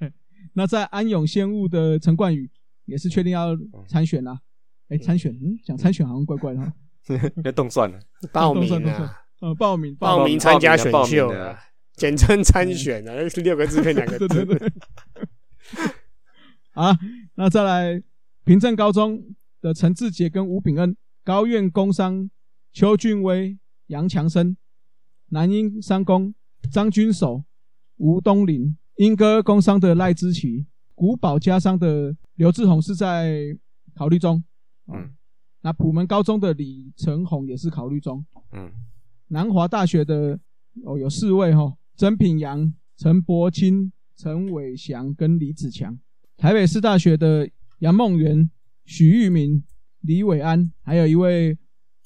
[0.54, 2.50] 那在安永仙雾的陈冠宇
[2.84, 3.56] 也是确定要
[3.88, 4.40] 参选啦。
[4.88, 6.72] 哎，参选，嗯，讲参选好像怪怪的哈。
[7.42, 7.98] 别动算了，
[8.32, 10.38] 报名啊，呃，报名报名。
[10.38, 11.58] 参加选秀啊，
[11.94, 14.72] 简称参选啊，六个字配两个字。
[16.72, 16.96] 啊，
[17.36, 18.02] 那再来
[18.44, 19.22] 平镇高中
[19.60, 22.30] 的陈志杰跟吴炳恩，高院工商
[22.72, 24.56] 邱俊威、杨强生。
[25.30, 26.34] 南英三公
[26.70, 27.44] 张君守、
[27.98, 33.54] 吴东林，英歌工商的赖之奇，古堡家商的刘志宏是在
[33.94, 34.42] 考虑中。
[34.86, 35.10] 嗯，
[35.60, 38.24] 那普门高中的李成宏也是考虑中。
[38.52, 38.72] 嗯，
[39.26, 40.40] 南华大学的
[40.84, 45.98] 哦有四位哈，曾品阳、陈柏清、陈伟祥跟李子强。
[46.38, 48.50] 台北市大学的杨梦圆、
[48.86, 49.62] 许玉明、
[50.00, 51.58] 李伟安，还有一位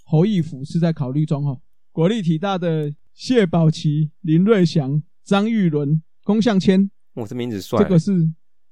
[0.04, 1.60] 侯义甫是在考虑中哈。
[1.92, 2.92] 国立体大的。
[3.14, 7.78] 谢宝琪、林瑞祥、张玉伦、龚向谦，我这名字帅。
[7.78, 8.10] 这个是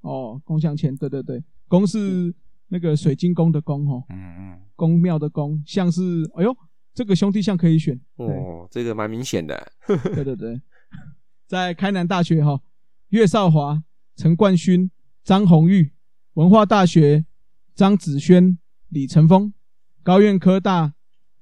[0.01, 2.35] 哦，龚向谦，对对对，龚是
[2.69, 6.03] 那个水晶宫的宫哦，嗯嗯，宫庙的宫，像是
[6.37, 6.57] 哎呦，
[6.95, 10.59] 这个兄弟像可以选哦，这个蛮明显的， 对对对，
[11.47, 12.63] 在开南大学哈，
[13.11, 13.85] 岳少华、
[14.17, 14.91] 陈冠勋、
[15.23, 15.93] 张红玉，
[16.33, 17.27] 文化大学
[17.75, 19.53] 张子轩、李成峰，
[20.03, 20.95] 高院科大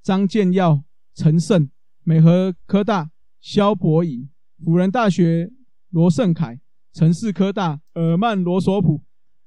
[0.03, 0.83] 张建耀、
[1.19, 1.69] 陈胜。
[2.05, 4.31] 美和科大肖博颖，
[4.65, 5.51] 辅仁大学
[5.91, 6.61] 罗胜凯，
[6.93, 9.03] 城市科大尔曼罗索普，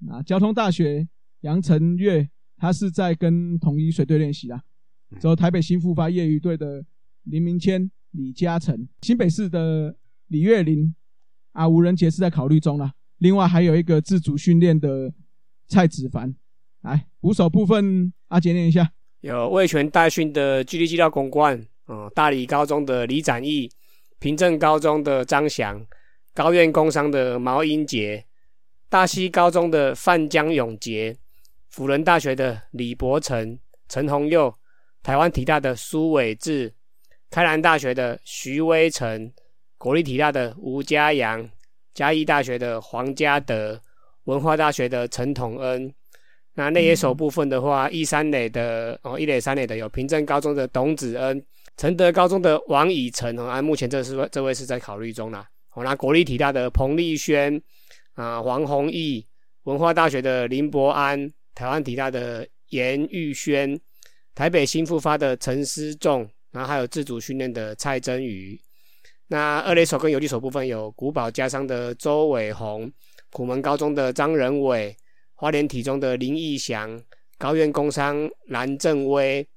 [0.10, 1.08] 啊，交通大学
[1.40, 4.62] 杨成月，他是在跟统一水队练习啦。
[5.20, 6.86] 之后台北新复发业余队的
[7.24, 9.96] 林明谦、李嘉诚，新北市的
[10.28, 10.94] 李月林，
[11.54, 12.94] 啊，吴仁杰是在考虑中啦。
[13.18, 15.14] 另外还有一个自主训练的
[15.68, 16.36] 蔡子凡，
[16.82, 21.66] 来鼓手部分，阿杰念一下，有魏权代训的距离技料公关。
[21.86, 23.70] 哦，大理高中的李展毅，
[24.20, 25.86] 平镇高中的张翔，
[26.34, 28.26] 高院工商的毛英杰，
[28.90, 31.16] 大溪高中的范江永杰，
[31.70, 34.54] 辅仁大学的李伯成、陈宏佑，
[35.04, 36.74] 台湾体大的苏伟志，
[37.30, 39.32] 开南大学的徐威成，
[39.78, 41.50] 国立体大的吴家阳，
[41.94, 43.82] 嘉义大学的黄家德，
[44.24, 45.94] 文化大学的陈统恩。
[46.54, 51.44] 那内野手部分的话，一三垒的哦，一垒三垒的有平镇高中的董子恩。
[51.78, 55.48] 承德高中的王以诚哦，啊，目前这是这位是在考虑中啦。
[55.74, 57.60] 哦，那国立体大的彭丽轩
[58.14, 59.26] 啊，黄宏毅，
[59.64, 63.80] 文化大学的林伯安，台湾体大的严玉轩，
[64.36, 68.60] 台北新复发的陈思仲，然后还有自主训练的蔡真宇。
[69.28, 72.92] 那二垒手跟游击手部分有古堡家商的周伟宏，
[73.32, 74.94] 虎门高中的张仁伟，
[75.42, 77.02] 花莲体中的林义祥，
[77.40, 79.50] 高院工商蓝正威。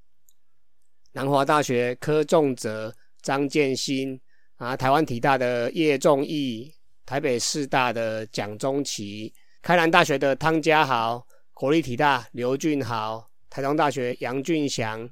[1.11, 4.19] 南华大学柯仲哲、张建新
[4.55, 6.73] 啊，台湾体大的叶仲义，
[7.05, 15.07] 台北市大的蒋中奇，开南大学的汤家豪，国立体大刘俊豪，台中大学杨俊祥，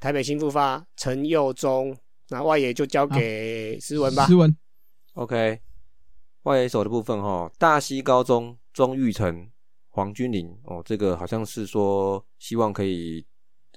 [0.00, 1.96] 台北新复发陈佑忠，
[2.30, 4.26] 那外野就交给斯文吧。
[4.26, 4.52] 斯文
[5.14, 5.60] ，OK，
[6.42, 9.48] 外野手的部分哈，大溪高中庄玉成、
[9.96, 13.26] 黄君玲哦，这个好像是说希望可以。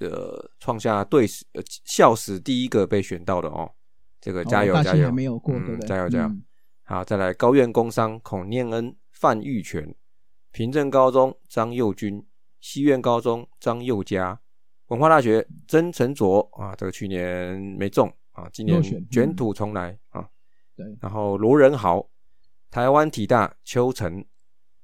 [0.01, 3.69] 呃创下队史呃校史第一个被选到的哦，
[4.21, 5.87] 这个加油加油，没有过对不对？
[5.89, 6.31] 加油加油！
[6.83, 9.93] 好，再来高院工商孔念恩、范玉泉，
[10.51, 12.25] 平镇高中张佑军，
[12.61, 14.39] 西苑高中张佑嘉，
[14.87, 20.25] 文化大学曾成卓啊，这个去年没中啊，今年卷土重来啊。
[20.77, 22.09] 对，然后罗仁豪，
[22.71, 24.23] 台湾体大邱成，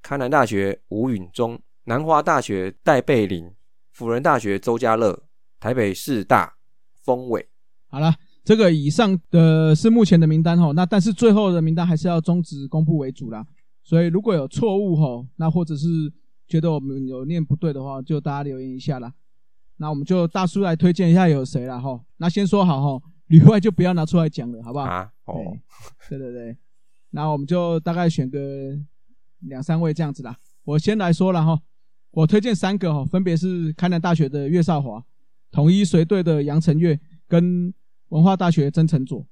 [0.06, 3.52] 开南大学吴允中，南华大学戴贝林，
[3.92, 5.24] 辅仁大学周家乐，
[5.60, 6.58] 台北市大
[7.04, 7.50] 丰伟。
[7.88, 8.14] 好了，
[8.44, 13.44] 这个以上的是目前的名单哈，那但是最后的名单还是要终止公布为主啦。
[13.82, 15.88] 所以如果有错误哈，那或者是
[16.48, 19.12] 觉得我们有念不对的话，就大家留言一下啦。
[19.78, 22.00] 那我们就大叔来推荐一下有谁了哈。
[22.18, 24.86] 那先说好哈，旅外就不要拿出来讲了，好不好？
[24.86, 25.34] 啊，哦，
[26.08, 26.56] 对对对，
[27.10, 28.40] 那我们就大概选个
[29.48, 30.38] 两三位这样子啦。
[30.64, 31.62] 我先来说了哈，
[32.12, 35.04] 我推荐三个哈，分别是开南大学的岳少华、
[35.52, 37.74] 统一随队的杨成岳跟
[38.10, 39.26] 文化大学曾成佐。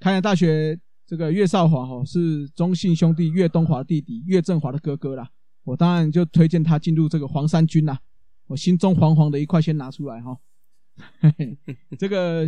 [0.00, 5.30] 开南大学这个岳少华哈是中信兄弟岳东华的弟弟，岳振华的哥哥啦。
[5.64, 7.98] 我当然就推荐他进入这个黄衫军啦。
[8.46, 10.38] 我心中惶惶的一块先拿出来哈。
[11.20, 11.30] 嘿
[11.64, 12.46] 嘿这个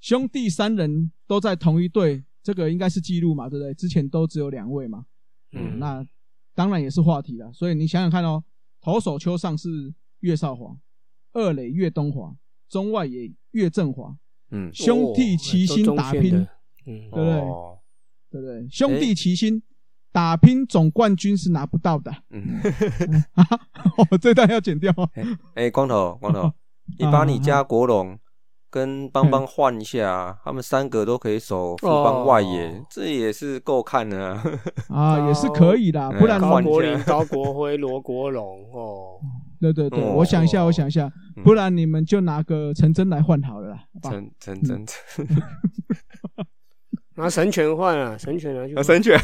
[0.00, 3.74] 兄弟三人都在同一队，这个应该是记录嘛，对不对？
[3.74, 5.04] 之前都只有两位嘛，
[5.52, 6.04] 嗯那
[6.54, 7.52] 当然也是话题了。
[7.52, 8.42] 所以你想想看哦，
[8.80, 10.76] 投手丘上是岳少华，
[11.32, 12.34] 二垒岳东华，
[12.68, 14.16] 中外也岳振华，
[14.50, 16.46] 嗯，兄弟齐心打拼，
[16.86, 17.78] 嗯，对不对哦
[18.30, 18.66] 对不对？
[18.68, 19.62] 兄弟齐心
[20.12, 22.42] 打拼总冠军是拿不到的嗯，
[23.34, 23.44] 啊！
[23.98, 24.92] 哦，这段要剪掉。
[25.54, 26.54] 哎，光头，光头，啊
[26.98, 28.18] 你把你家国龙
[28.74, 34.42] 跟邦邦换一下啊，他们三个都可以守副邦外野哦，这也是够看的啊。
[34.90, 39.20] 啊，也是可以的，不然高换一下国林、高国辉、罗国荣哦，
[39.60, 43.78] 对对对，哦我想一下，我想一下，嗯不然你们就拿个陈真来换好了？
[44.02, 45.26] 陈陈真真
[47.14, 49.16] 拿神拳换啊，神拳拿去啊，神犬，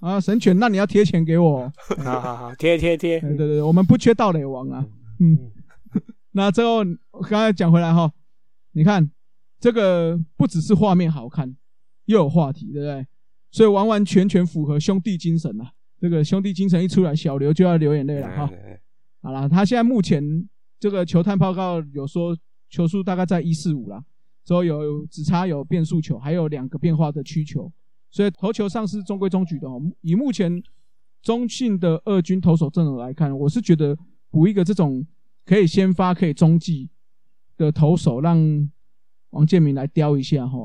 [0.00, 1.72] 啊，神犬，那你要贴钱给我哦。
[2.02, 4.84] 好好好，贴贴贴，对对对，我们不缺盗垒王啊。
[5.20, 5.38] 嗯，
[6.32, 6.78] 那最后
[7.12, 8.10] 我刚才讲回来哈，
[8.74, 9.10] 你看
[9.58, 11.56] 这个不只是画面好看，
[12.04, 13.06] 又有话题，对不对？
[13.50, 15.72] 所以完完全全符合兄弟精神啊！
[16.00, 18.50] 这个兄弟精神一出来，小刘就要流眼泪了哈。
[18.52, 18.78] 嗯
[19.22, 20.22] 好了，他现在目前
[20.78, 22.36] 这个球探报告有说
[22.68, 24.04] 球速大概在一四五啦，
[24.44, 27.72] 之后有只差有变速球，还有两个变化的曲球，
[28.10, 29.80] 所以投球上是中规中矩的哦。
[30.02, 30.62] 以目前
[31.22, 33.96] 中信的二军投手阵容来看，我是觉得
[34.30, 35.06] 补一个这种
[35.46, 36.90] 可以先发可以中继
[37.56, 38.70] 的投手，让
[39.30, 40.58] 王建民来雕一下哈。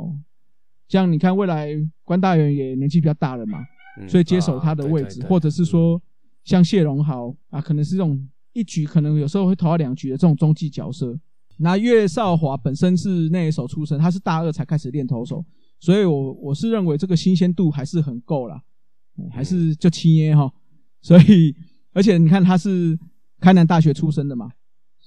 [0.87, 1.69] 这样你看未来
[2.03, 3.59] 关大元也年纪比较大了嘛，
[3.99, 6.01] 嗯所以接手他的位置，啊对对对或者是说
[6.43, 11.19] 像谢荣豪啊，可能是这种一局可能有时候会投到两局的这种中继角色。
[11.57, 15.45] 那岳少华本身是那一手出身，他是大二才开始练投手，
[15.79, 18.63] 所以我我是认为这个新鲜度还是很够啦，
[19.17, 20.51] 嗯还是就七耶哈。
[21.01, 21.55] 所以
[21.93, 22.97] 而且你看他是
[23.39, 24.49] 开南大学出身的嘛，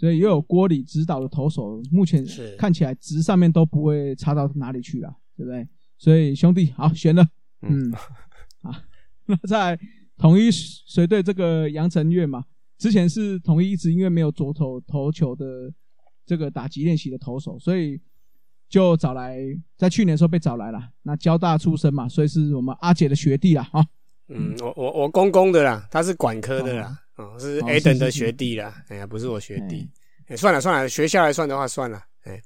[0.02, 5.64] 所以又有郭里指导的投手，目前是看起来值上面都不会差到哪里去啦，对不对？
[5.96, 7.22] 所以兄弟好选了。
[7.60, 7.92] 嗯嗯，
[8.62, 8.82] 啊，
[9.26, 9.78] 那在
[10.18, 12.42] 统一随队这个杨成岳嘛，
[12.78, 15.72] 之前是统一一直因为没有左投投球的
[16.26, 18.00] 这个打击练习的投手，所以
[18.68, 19.38] 就找来，
[19.76, 20.80] 在去年的时候被找来了。
[21.02, 23.86] 那交大出身嘛，所以是我们阿姐的学弟啦，啊，
[24.30, 29.88] 嗯，我我我公公的啦，他是管科的啦，哦，是哦 A 是等的学弟啦，哎呀，不是我学弟
[30.26, 32.40] 哎，哎，算了算了，学校来算的话算了，哎，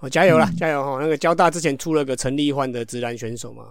[0.00, 0.98] 我加油啦，加油哈！
[1.00, 3.64] 那个交大之前出了个陈立焕的直男选手嘛，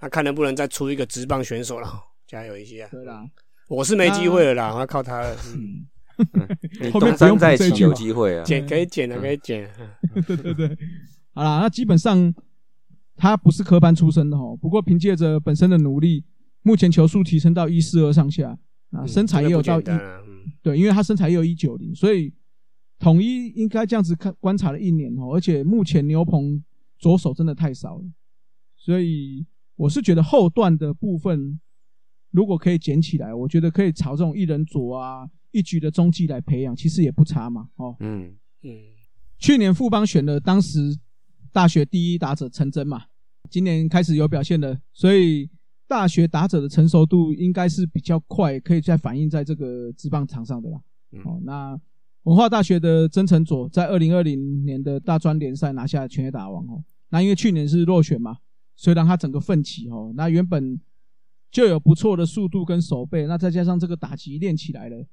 [0.00, 1.88] 那看能不能再出一个直棒选手了，
[2.26, 2.86] 加油一下。
[2.90, 3.24] 对啦，
[3.68, 5.36] 我是没机会了啦，我要靠他了。
[5.54, 5.86] 嗯，
[6.34, 6.48] 嗯，
[6.80, 8.44] 你 后面不用东山再起有机会啊。
[8.44, 9.70] 剪可以剪的，可以剪。
[9.78, 10.78] 嗯 对对对，
[11.34, 12.32] 好啦，那基本上
[13.16, 16.24] 他不是科班出身的哦，不过凭借着本身的努力，
[16.62, 18.56] 目前球速提升到一四二上下，
[18.94, 19.84] 啊，嗯身材也有到一
[20.62, 22.32] 对，因为他身材也有一九零，所以
[22.98, 26.62] 统一应该这样子看观察了一年哦，而且目前牛棚
[26.98, 28.04] 左手真的太少了，
[28.76, 29.44] 所以
[29.76, 31.60] 我是觉得后段的部分
[32.30, 37.68] 如果可以捡起来，我觉得可以朝这种一人左啊、一局的中继来培养，其实也不差嘛。
[37.76, 38.70] 哦，嗯，嗯，
[39.38, 40.96] 去年富邦选了当时
[41.52, 43.02] 大学第一打者陈真嘛，
[43.50, 45.50] 今年开始有表现了，所以
[45.94, 50.80] 大学打者的成熟度应该是比较快，可以再反映在这个职棒场上的啦。
[51.12, 51.80] 嗯哦，那
[52.24, 58.38] 文化大学的曾成佐在二零二零年的大专联赛拿下全垒打王哦，那因为去年是落选嘛，
[58.74, 60.80] 所以让他整个奋起哦，那原本
[61.52, 65.06] 就有不错的速度跟手背，那再加上这个打击练起来了。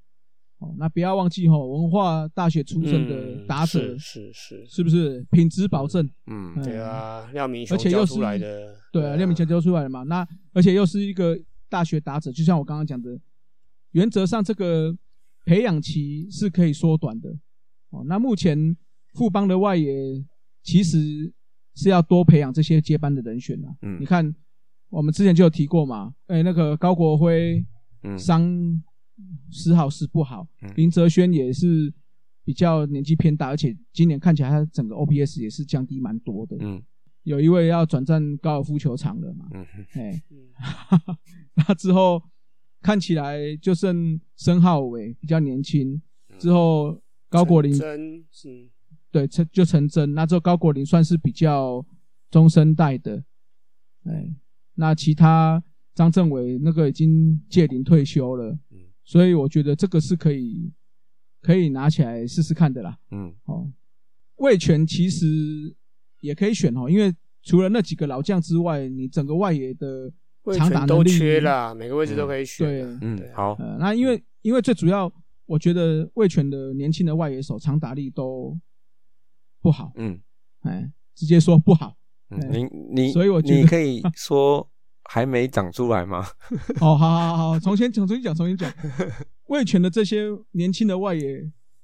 [0.62, 6.05] 哦，那不要忘记哦，文化大学出身的嗯打者、是是是，是不是品质保证？
[6.28, 10.03] 嗯嗯对啊，廖明雄而且又出来的，对啊，廖明强教出来的嘛。
[10.03, 11.36] 那而且又是一个
[11.68, 13.20] 大学打者，就像我刚刚讲的，
[13.93, 14.95] 原则上这个
[15.45, 17.30] 培养期是可以缩短的。
[17.89, 18.78] 哦，那目前
[19.16, 19.91] 富邦的外野
[20.62, 21.34] 其实
[21.76, 23.70] 是要多培养这些接班的人选啊。
[23.82, 24.32] 嗯你看
[24.89, 27.66] 我们之前就有提过嘛，哎，那个高国辉
[28.03, 28.43] 嗯伤
[29.49, 30.47] 时好时不好。
[30.61, 31.93] 嗯，林哲轩也是
[32.43, 36.57] 比较年纪偏大，而且今年看起来他整个 OPS 也是降低蛮多的。
[36.59, 36.82] 嗯。
[37.24, 39.65] 有一位要转战高尔夫球场了嘛，嗯。
[39.93, 41.17] 哎，嗯
[41.67, 42.22] 那之后
[42.82, 46.39] 看起来就剩申浩伟比较年轻，嗯。
[46.39, 48.69] 之后高国林真是。
[49.13, 51.86] 对成就成真，那之后高国林算是比较
[52.30, 53.22] 中生代的，
[54.05, 54.34] 哎，
[54.76, 55.61] 那其他
[55.93, 58.70] 张政伟那个已经届龄退休了，嗯
[59.12, 60.72] 所以我觉得这个是可以
[61.41, 62.97] 可以拿起来试试看的啦。
[63.12, 63.36] 嗯。
[63.43, 63.70] 哦，
[64.38, 65.76] 魏权其实
[66.22, 70.09] 也可以选哦，因为除了那几个老将之外，你整个外野的
[70.55, 72.97] 长打能力缺了，每个位置都可以选对。
[73.01, 73.51] 嗯好。
[73.59, 75.12] 呃，那因为因为最主要，
[75.45, 78.57] 我觉得魏权的年轻的外野手长打力都
[79.62, 80.22] 不好，嗯。
[80.62, 81.97] 哎，直接说不好。
[82.30, 82.64] 你
[82.95, 84.72] 你所以我觉得你可以说
[85.05, 86.25] 还没长出来吗？
[86.79, 88.71] 哦，好好好好，重新讲，重新讲，重新讲。
[89.47, 91.43] 魏权的这些年轻的外野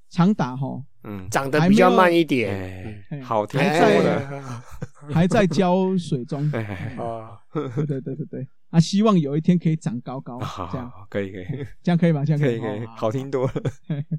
[0.10, 3.04] 长打哈，嗯，长得比较慢一点。
[3.22, 4.64] 好听在了，
[5.12, 6.50] 还在浇水中。
[6.54, 11.46] 哎，啊，对对对对对，啊，希望有一天可以长高高，好这样可以可以
[11.84, 12.24] 这样可以吧？
[12.24, 13.54] 这样，可以可以哦，好听多了。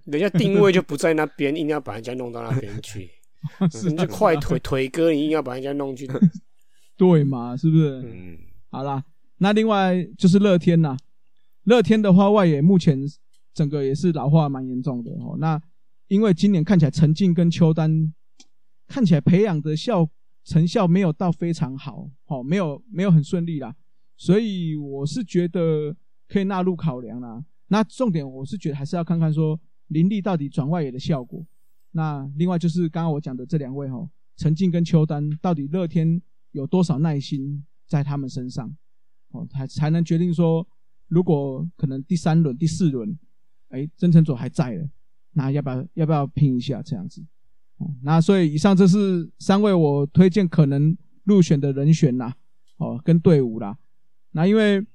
[0.04, 3.10] 人家定位就不在那边，硬要把人家弄到那边去。
[3.70, 6.06] 是人家快腿腿哥，你硬要把人家弄去。
[6.98, 7.56] 对嘛？
[7.56, 8.02] 是不是？
[8.02, 8.36] 嗯
[8.70, 9.04] 好啦，
[9.38, 10.96] 那另外就是乐天呐，
[11.64, 13.00] 乐天的话外野目前
[13.54, 15.36] 整个也是老化蛮严重的哦。
[15.38, 15.60] 那
[16.08, 18.12] 因为今年看起来陈静跟邱丹
[18.86, 20.08] 看起来培养的效
[20.44, 23.74] 成效没有到非常好，哦，没有没有很顺利啦，
[24.16, 25.94] 所以我是觉得
[26.26, 27.44] 可以纳入考量啦。
[27.68, 29.58] 那重点我是觉得还是要看看说
[29.88, 31.44] 林立到底转外野的效果。
[31.92, 36.20] 那另外就是刚刚我讲的这两位哈，陈静跟邱丹到底乐天
[36.52, 38.76] 有多少耐心在他们身上，
[39.30, 40.64] 哦，才才能决定说，
[41.08, 43.18] 如果可能第三轮、第四轮，
[43.70, 44.88] 哎，真诚组还在了，
[45.32, 47.24] 那要不要要不要拼一下这样子？
[47.78, 52.36] 哦，那所以以上这是三位我推荐可能入选的人选啦，
[52.76, 53.78] 哦，跟队伍啦。
[54.32, 54.86] 那因为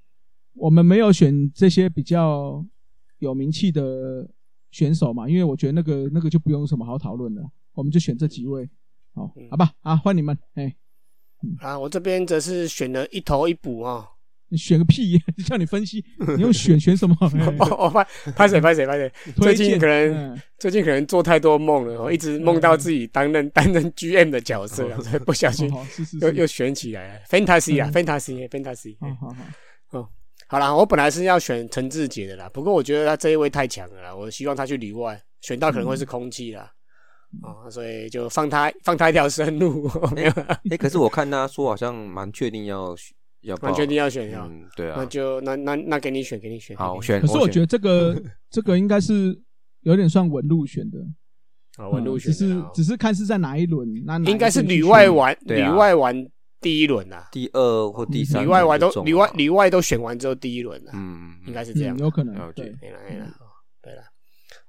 [0.53, 2.63] 我们没有选这些比较
[3.17, 4.29] 有名气的
[4.69, 8.69] 选手嘛，因为我觉得那个那个就不用什么好讨论了，我们就选这几位，
[9.13, 10.75] 哦，嗯好吧，啊，换你们，哎，
[11.59, 14.07] 啊，我这边则是选了一头一补啊。
[14.49, 15.17] 你选个屁，
[15.47, 16.03] 叫你分析，
[16.37, 17.15] 你又选选什么？
[17.33, 19.11] 哎我拍拍谁拍谁拍谁。
[19.41, 25.71] 最近可能嗯最近可能做太多梦了，我一直梦到自己担任 担任 GM 的角色啊，所以不小心
[26.21, 27.21] 又又选起来了。
[27.31, 28.95] Fantasy 啊嗯，Fantasy，Fantasy。
[28.99, 29.35] 好好
[29.89, 30.09] 好，
[30.47, 36.71] 好啦，我本来是要选陈志杰的啦，不过我觉得他这一位太强了啦，我希望他去里外，选到可能会是空气啦。
[37.41, 40.31] 啊、所以就放他放他一条生路，没有，
[40.69, 42.95] 哎，可是我看他说好像蛮确定要
[43.41, 46.77] 要报蛮确定要选要，嗯，对啊那啊，就那那那给你选，给你选。
[46.77, 47.19] 好选。
[47.19, 49.37] 可是我觉得这个这个应该是
[49.81, 50.99] 有点算稳路选的，
[51.77, 56.25] 啊，文路嗯选只是只是看是在哪一轮，那哪应该是里外玩里啊外玩
[56.61, 61.99] 第一轮啊，第二或第三里外玩都里外了里外都选完之后第一轮啊，嗯，应该是这样嗯，。
[61.99, 63.42] 有可能对，对了，对了，哦对了，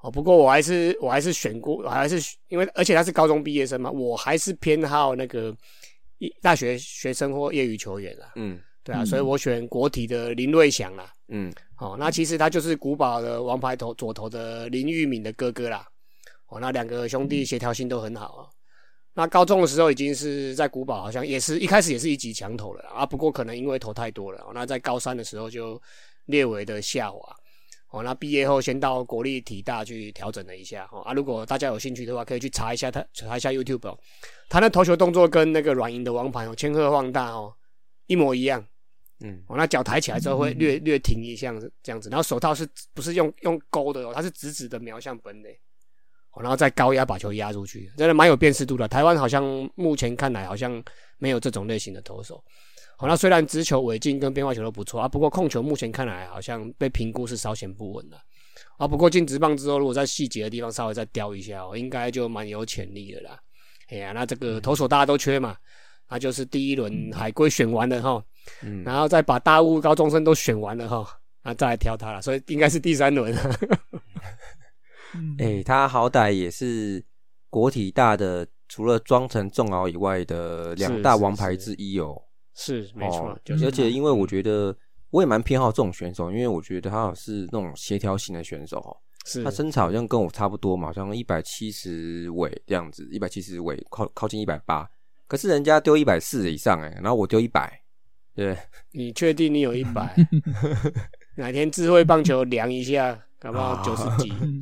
[0.04, 5.56] 哦，不过我还是我还是选过，我还是因为而且他是高中毕业生嘛，我还是偏好那个
[6.18, 11.10] 一大学学生或业余球员啦，嗯对啊，嗯所以我选国体的林瑞祥啦。
[11.28, 15.88] 嗯哦，那其实他就是古堡的王牌头左投的林玉敏的哥哥啦。
[16.48, 18.42] 哦，那两个兄弟协调性都很好啊。
[19.14, 25.80] 那高中的时候已经是在古堡，好像也是一开始也是一级强投了啊，不过可能因为投太多了，哦那在高三的时候就
[26.26, 27.34] 略微的下滑。
[27.94, 33.96] 哦，那毕业后先到国立体大去调整了一下哦啊，如果大家有兴趣的话，可以去查一下他查一下 YouTube 哦，
[34.48, 37.54] 他那投球动作跟那个软银的王牌哦千鹤放大哦
[38.06, 38.66] 一模一样。
[39.20, 44.12] 嗯哦，那脚抬起来之后会略 略停一下子这样子，然后手套是不是用用勾的哦？
[44.12, 45.56] 它是直直的瞄向本垒，
[46.32, 48.88] 哦，然后再高压把球压出去，真的蛮有辨识度的。
[48.88, 49.44] 台湾好像
[49.76, 50.82] 目前看来好像
[51.18, 52.42] 没有这种类型的投手。
[52.96, 58.16] 好、那虽然直球、尾进跟变化球都不错啊，不过控球目前看来好像被评估是稍显不稳了
[58.78, 58.86] 啊。
[58.86, 63.38] 不过进直棒之后，如果在细节的地方稍微再雕一下哦，应该就蛮有潜力的啦。
[63.88, 65.56] 哎呀，那这个投手大家都缺嘛，
[66.08, 68.24] 那就是第一轮海龟选完了哈。
[68.62, 71.06] 嗯，然后再把大物高中生都选完了哈，
[71.42, 73.34] 那再来挑他了，所以应该是第三轮。
[75.14, 77.04] 嗯哎，他好歹也是
[77.50, 82.20] 国体大的，除了庄成重鳌以外的两大王牌之一哦。
[82.54, 84.76] 是没错哦，就是而且因为我觉得
[85.10, 88.96] 我也蛮偏好这种选手，因为我觉得他是那种协调型的选手哦。
[89.26, 94.86] 是他身材好像跟我差不多嘛，好像一百七十尾这样子，一百七十尾靠靠近一百八，
[95.26, 97.72] 可是人家丢一百四以上哎、然后我丢一百，
[98.34, 98.54] 对，
[98.92, 100.14] 你确定你有一百？
[101.36, 104.30] 哪天智慧棒球量一下，搞不好九十几。
[104.42, 104.60] 嗯，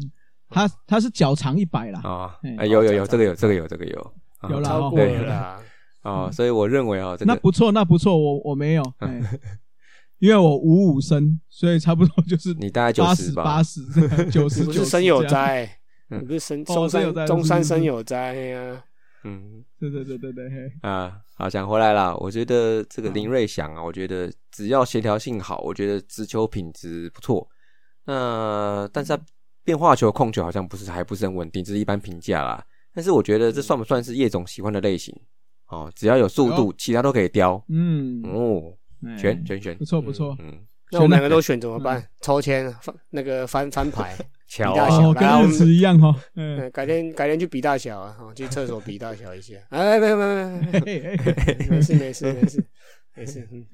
[0.49, 5.61] 他他是脚长一百啦，啊，哎哎有有有哦这个有这个有这个有，啊有超过了啦。
[6.03, 9.21] 哦，所以我认为哦，这个那不错，那不错，我我没有，哎，
[10.19, 13.81] 因为我五五身，所以差不多就是你大概九十十吧，八十
[14.31, 15.79] 九十九是生有灾，
[16.09, 18.85] 不是生哦中生有中山生有灾呀？
[19.25, 19.65] 嗯。
[19.83, 27.49] 对对对对对，啊，好讲回来啦，我觉得这个林瑞祥啊，我觉得只要协调性好，我觉得直球品质不错。
[28.05, 29.21] 那但是他
[29.65, 32.65] 变化球控球好像不是还不是很稳定，这是一般评价啦。
[32.95, 35.13] 但是我觉得这算不算是叶总喜欢的类型？
[35.73, 37.63] 哦，只要有速哎度，其他都可以雕。
[37.69, 38.73] 嗯，哦，
[39.07, 40.55] 哎选选选不，错不错，嗯，
[40.91, 42.07] 那我们两个都选怎么办？
[42.21, 44.15] 抽签翻那个翻翻牌，
[44.47, 45.13] 巧比大小。
[45.15, 49.55] 跟日子一样哦，嗯，嗯，改天改天去比大小啊，哦去厕所比大小一下。
[49.71, 52.65] 哎，没有没有没有没事没事没事
[53.17, 53.49] 没事。
[53.51, 53.67] 嗯，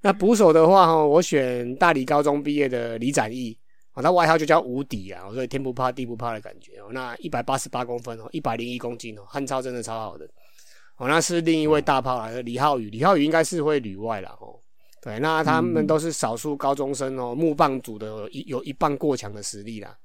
[0.00, 3.54] 那捕手的话哈，我选大理高中毕业的李展毅，
[3.92, 6.88] 哦，他外号就叫无敌啊，所以天不怕地不怕的感觉哦。
[6.92, 10.26] 那一百八十八公分哦，一百零一公斤哦，汉超真的超好的。
[10.96, 14.58] 哦，那是另一位大炮啦，李浩宇，李浩宇应该是会旅外了哦。
[15.02, 19.96] 对，那他们都是少数高中生哦，木棒组的有一有一棒过强的实力啦。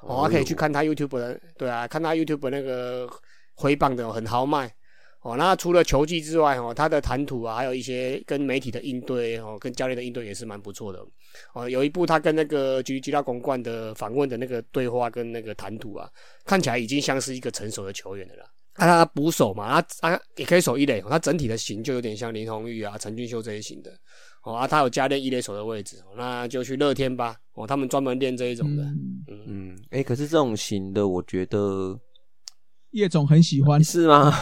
[0.00, 3.08] 哦，可以去看他 YouTube 的，对啊，看他 YouTube 那个
[3.54, 4.70] 挥棒的、哦、很豪迈。
[5.20, 10.98] 哦，那除了球技之外，哦，他的谈吐啊，还有一些跟媒体的应对，哦，跟教练的应对也是蛮不错的。
[11.52, 16.10] 哦，有一部他跟那个吉吉拉公冠的访问的那个对话跟那个谈吐啊，
[16.44, 18.50] 看起来已经像是一个成熟的球员的了啦。
[18.74, 23.90] 啊，他捕手嘛，他他也可以守一垒，哦他整体的型就有点像林红玉啊、陈俊秀这一型的。
[24.44, 27.36] 哦，啊，他有加练一垒手的位置，哦那就去乐天吧。
[27.54, 28.82] 哦，他们专门练这一种的。
[28.82, 31.98] 嗯嗯，嗯，哎、可是这种型的，我觉得
[32.92, 34.32] 叶总很喜欢，是吗？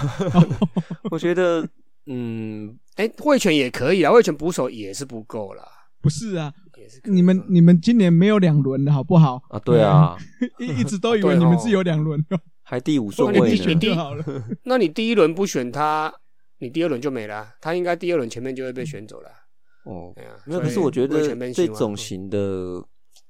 [1.10, 1.68] 我觉得，
[2.06, 5.64] 嗯，哎、魏权也可以啊，魏权捕手也是不够啦，
[6.00, 6.52] 不是啊？
[6.78, 9.42] 也是你们你们今年没有两轮的好不好？
[9.50, 10.16] 啊，对啊，
[10.58, 12.40] 一一直都以为你们是有两轮的，
[12.70, 13.88] 还第五顺那你位呢必须第。
[13.88, 14.24] 就好了。
[14.62, 16.14] 那你第一轮不选他，
[16.58, 17.54] 你第二轮就没了啊。
[17.60, 19.34] 他应该第二轮前面就会被选走了啊。
[19.82, 21.20] 哦，对啊，没有，可是我觉得
[21.52, 22.80] 这种型的，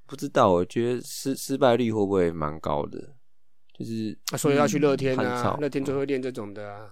[0.07, 2.99] 不知道，我觉得失失败率会不会蛮高的？
[3.79, 6.91] 就是啊所以要去乐天啊，乐天最会练这种的啊。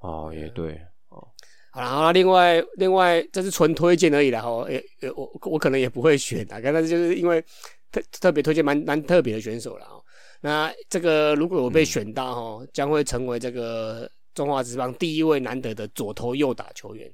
[0.00, 0.74] 哦，也对，
[1.08, 1.26] 哦
[1.70, 7.42] 好然后另外另外这是纯推荐而已啦，吼，也也我我可能也不会选啊，但是就是因为
[7.90, 9.97] 特特别推荐蛮蛮特别的选手了哦。
[10.40, 17.12] 那这个如果我被选到哦，将会成为这个中华职棒第一位难得的左投右打球员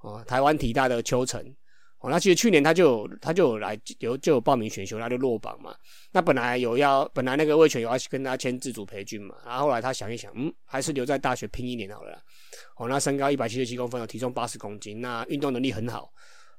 [0.00, 1.42] 哦，台湾体大的邱成。
[2.00, 5.74] 哦，那其实去年他就有他就有来有就有报名选秀，他就落榜嘛。
[6.12, 12.22] 那本来有要本来那个魏全有要跟他签自主培训嘛，然后后来他想一想，嗯，还是留在大学拼一年好了啦。
[12.76, 16.08] 哦，那身高一百七十七公分，体重八十公斤，那运动能力很好。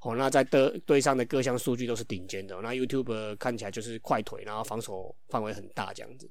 [0.02, 2.60] 哦，那在的队上的各项数据都是顶尖的。
[2.62, 6.30] 那 YouTube 看起来就是快腿，然后防守范围很大这样子。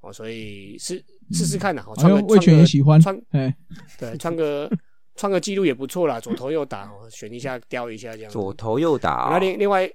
[0.00, 3.54] 哦，所以试试试看呐、哦，哎呦，穿个魏权也喜欢穿，哎，
[3.98, 4.70] 对，穿个
[5.14, 8.32] 穿个记录也不错啦，左投右打，哦，选一下雕一下这样子。
[8.32, 9.86] 左投右打那哦，另另外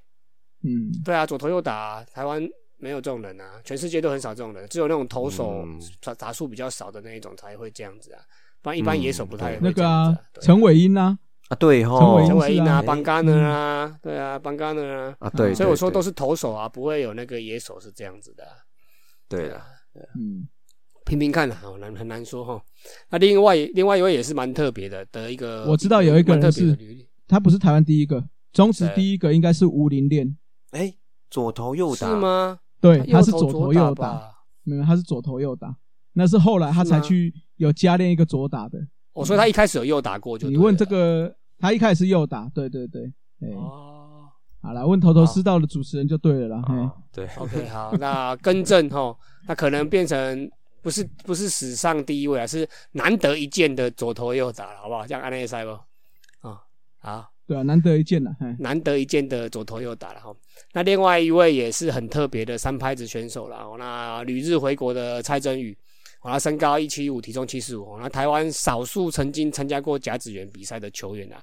[0.63, 2.41] 嗯，对啊，左投右打，台湾
[2.77, 8.21] 没有这种人啊，全世界都很少这种人，只有那种投手嗯打打数比较少的那一种才会这样子啊，
[8.61, 11.19] 不然一般野手不太会那个陈伟英啊，
[11.49, 18.51] 啊，对陈吼伟，陈伟英啊、哎邦加呢啊，对啊，邦加呢啊，啊，对，所以我说都是投手啊，不会有那个野手是这样子的啊、
[19.29, 19.61] 对啊，
[20.19, 20.47] 嗯，
[21.05, 22.61] 拼拼看啊，哦难很难说哈。
[23.09, 26.77] 那另外另外一位也是蛮特别的的一个，我知道有一个人是
[27.27, 30.37] 他不是台湾第一个，中职第一个应该是吴林练，
[30.71, 30.93] 哎，
[31.29, 32.09] 左投右打。
[32.09, 32.15] 是？
[32.15, 32.59] 吗？
[32.81, 34.31] 对，他是左投右打，吧？
[34.63, 35.75] 没有，他是左投右打，
[36.13, 38.77] 那是后来他才去有加练一个左打的。
[39.21, 40.57] 哦，所以他一开始有右打过就对了。
[40.57, 43.03] 你问这个，他一开始是右打，对对对，
[43.41, 43.93] 哎，哦。
[44.59, 49.15] 好了，问头头是道的主持人就对了啦，嘿哦，对，OK，好，那更正哈，
[49.47, 50.49] 那可能变成
[50.81, 55.07] 不是不是史上第一位啊，是难得一见的左头右打了，好不好？
[55.07, 55.71] 这样安内赛不？
[56.41, 56.59] 啊、
[56.97, 60.35] 好，对啊，难得一见了，嘿，难得一见的左头右打了哈。
[60.73, 65.77] 那另外一位也是很特别的三拍子选手了，哦那旅日回国的蔡真宇，
[66.27, 71.41] 哦他身高一七五，体重七十五，那台湾少数曾经参加过甲子园比赛的球员啊。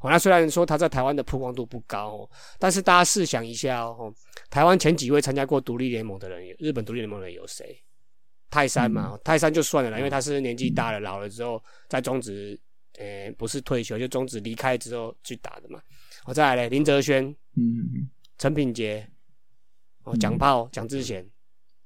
[0.00, 4.12] 哦，那虽然说他在台湾的曝光度不高哦，但是大家试想一下哦，
[4.48, 7.78] 台湾前几位参加过独立联盟的人，日本独立联盟的人有谁？
[8.50, 12.58] 泰山嘛，泰山就算了啦，因为他是年纪大了，老了之后在中职，
[12.98, 15.80] 呃，不是退休就中职离开之后去打的嘛。
[16.24, 17.24] 我、再来嘞，林哲轩、
[17.56, 18.08] 嗯，
[18.38, 19.06] 陈品杰，
[20.04, 21.26] 哦，蒋炮、蒋志贤，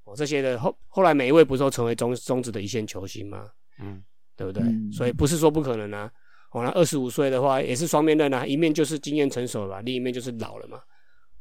[0.09, 3.47] 哦这些的后后来每一位不是都成为中中职的一线球星吗？
[3.81, 4.03] 嗯，
[4.37, 4.63] 对不对？
[4.63, 6.11] 嗯所以不是说不可能啊。
[6.53, 10.79] 哦，那二十五岁的话也是双面刃啊，一面就是经验成熟了吧，另一面就是老了嘛。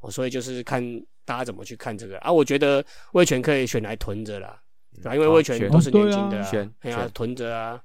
[0.02, 0.84] 哦，所以就是看
[1.24, 2.32] 大家怎么去看这个啊。
[2.32, 4.60] 我觉得魏权可以选来囤着啦，
[4.96, 5.16] 对吧？
[5.16, 7.82] 因为好魏权选都是年轻的选啊，哎呀选囤着啊，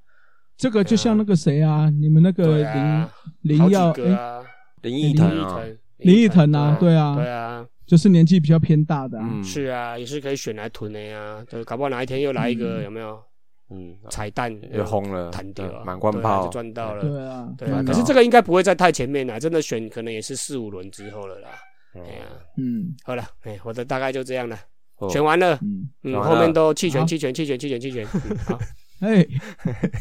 [0.57, 3.09] 这个就像那个谁啊，你们那个对啊，
[3.43, 4.45] 林林耀啊，
[4.83, 5.65] 林林林奕奕腾啊，
[5.99, 11.45] 林奕腾啊，对对啊，对啊，就是年纪比较偏大的啊，嗯，是啊，也是可以选来囤的呀。
[11.49, 12.85] 对，搞不好哪一天又来一个嗯。
[12.85, 13.21] 有没有？
[13.75, 15.65] 嗯，彩蛋又红了，弹掉。
[15.67, 17.03] 了，满贯炮就，赚到了。
[17.03, 21.49] 对啊，对啊，嗯可是这个应该不会在太前面啦，真的选可能也是四五轮之后了啦。
[21.95, 22.25] 嗯哎呀，
[22.59, 22.95] 嗯。
[23.05, 24.59] 好了，哎，我的大概就这样了，
[24.99, 25.09] 哦。
[25.09, 25.59] 选完了，
[26.03, 28.07] 嗯，后面都弃权弃权弃权弃权弃权。
[28.13, 28.59] 嗯好，
[29.01, 29.27] 哎，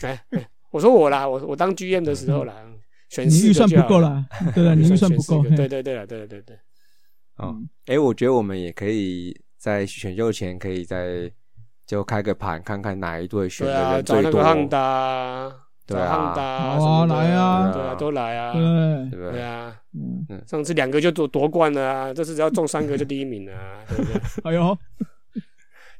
[0.03, 2.53] 哎，哎我说我啦，我我当 GM 的时候啦，
[3.09, 5.67] 选四个你预算就好了，不够啦，对了，你预算不够， 选四个对嘿。
[5.69, 6.59] 对对了，对对对，哦
[7.37, 11.31] 嗯，哎，我觉得我们也可以在选秀前可以再
[11.85, 15.49] 就开个盘，看看哪一队选的最多找那个，汉达，
[15.87, 16.09] 找对啊。
[16.09, 17.71] 汉达好啊来啊。
[17.71, 18.61] 对啊，都来啊，对，
[19.09, 19.31] 对不对？
[19.31, 24.21] 对啊，嗯，上次两个就夺夺冠了啊，这次只要中三个就第一名了啊， 对不对？
[24.43, 24.77] 哎呦，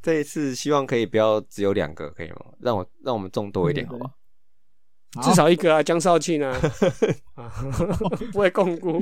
[0.02, 2.38] 这一次希望可以不要只有两个，可以吗？
[2.60, 4.12] 让我让我们中多一点，好对吧？
[5.16, 5.22] 好。
[5.22, 6.58] 至少一个啊，江少庆啊，
[7.36, 7.52] 啊
[8.32, 9.02] 不会共估，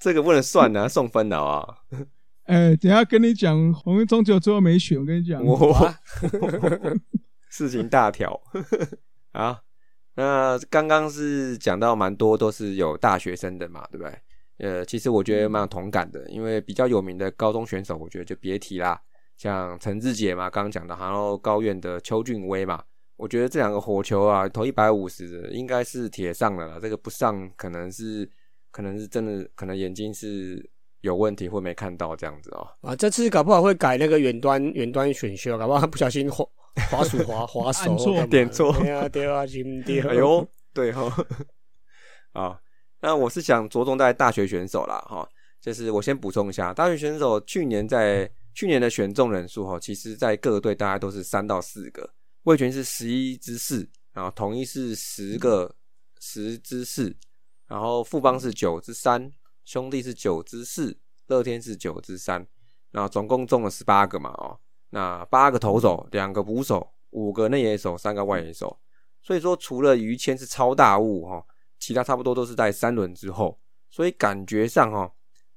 [0.00, 1.66] 这个不能算的，送分的啊！
[2.44, 5.94] 哎，等一下跟你讲，我们中九最后没选，我跟你讲，我
[7.50, 8.40] 事情大条。
[9.32, 9.60] 啊。
[10.18, 14.18] 那刚刚是讲到蛮多都是有大学生的嘛，对不对？
[14.56, 18.98] 呃，其实我觉得蛮有同感的，因为比较有名的高中选手，我觉得就别提啦，
[19.36, 22.82] 像陈志杰嘛，刚刚讲的，然后高院的邱俊威嘛，
[23.16, 28.28] 我觉得这两个火球啊，投一百五十应该是铁上了啦，这个不上可能是
[28.70, 30.68] 可能是真的，可能眼睛是
[31.00, 32.68] 有问题或没看到这样子哦。
[32.82, 36.44] 啊，这次搞不好会改那个远端远端选秀，搞不好不小心滑
[36.90, 41.10] 滑鼠滑滑手按错点错对啊对啊，心 对，哎呦，对哈，
[42.32, 42.60] 啊，
[43.00, 45.26] 那我是想着重在大学选手啦，哈，
[45.58, 52.10] 就是我先补充一下，大学选手去年在去年的选中人数哈，其实在各个队大概都是三到四个，
[52.46, 55.74] 魏权是十一之四，然后统一是十个
[56.20, 57.12] 十之四，
[57.66, 59.28] 然后富邦是九之三，
[59.64, 62.46] 兄弟是九之四，乐天是九之三，
[62.92, 64.56] 然后总共中了十八个嘛，哦，
[64.90, 68.78] 那八个投手，两个捕手，五个内野手，三个外野手。
[69.22, 71.44] 所以说，除了于谦是超大物哈，
[71.80, 73.60] 其他差不多都是在三轮之后。
[73.90, 75.12] 所以感觉上哈，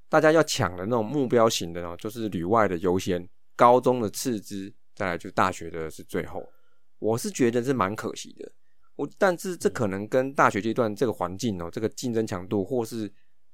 [0.09, 6.43] 大家要抢的那种目标型的呢，就是旅外的优先，高中的次之，再来就大学的是最后。
[7.00, 8.52] 我是觉得是蛮可惜的。
[8.95, 13.12] 我但是这可能跟大学阶段这个环境哦，这个竞争强度，或是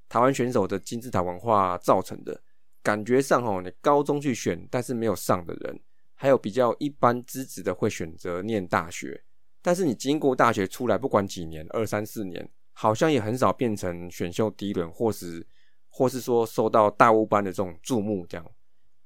[0.10, 2.41] 台湾选手的金字塔文化造成的。
[2.82, 5.80] 感觉上哦，你高中去选，但是没有上的人，
[6.14, 9.24] 还有比较一般资质的会选择念大学，
[9.62, 15.43] 但是你经过大学出来，不管几年，二三四年，好像也很少变成选秀第一轮，或是
[15.89, 18.46] 或是说受到大物班的这种注目这样。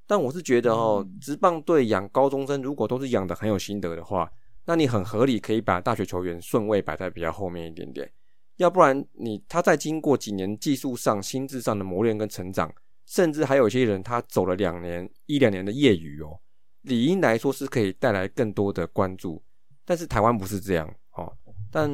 [0.10, 4.28] 但我是觉得哦，职棒队养高中生，如果都是养的很有心得的话，
[4.66, 8.12] 那你很合理可以把大学球员顺位摆在比较后面一点点，
[8.56, 12.74] 要不然你他在经过几年技术上、心智上的磨练跟成长。
[13.06, 16.40] 甚至还有一些人，他走了两年、一两年的业余哦，
[16.82, 19.40] 理应来说是可以带来更多的关注。
[19.86, 21.32] 但是台湾不是这样哦，
[21.72, 21.90] 但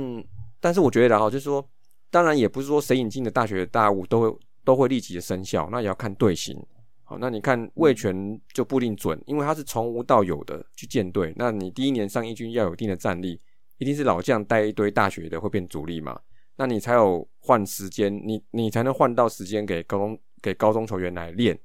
[0.59, 1.66] 但是我觉得哈，就是说，
[2.09, 6.61] 当然也不是说谁引进的大学大物都会都会立即的生效，那也要看队形。
[7.06, 11.34] 好，那你看魏权就不一定准，因为他是从无到有的去建队。
[11.38, 13.39] 那你第一年上一军要有一定的战力，
[13.78, 16.20] 一定是老将带一堆大学的会变主力嘛？
[16.58, 20.20] 那你才有换时间，你你才能换到时间给高中。
[20.41, 21.60] 给高中球员来练，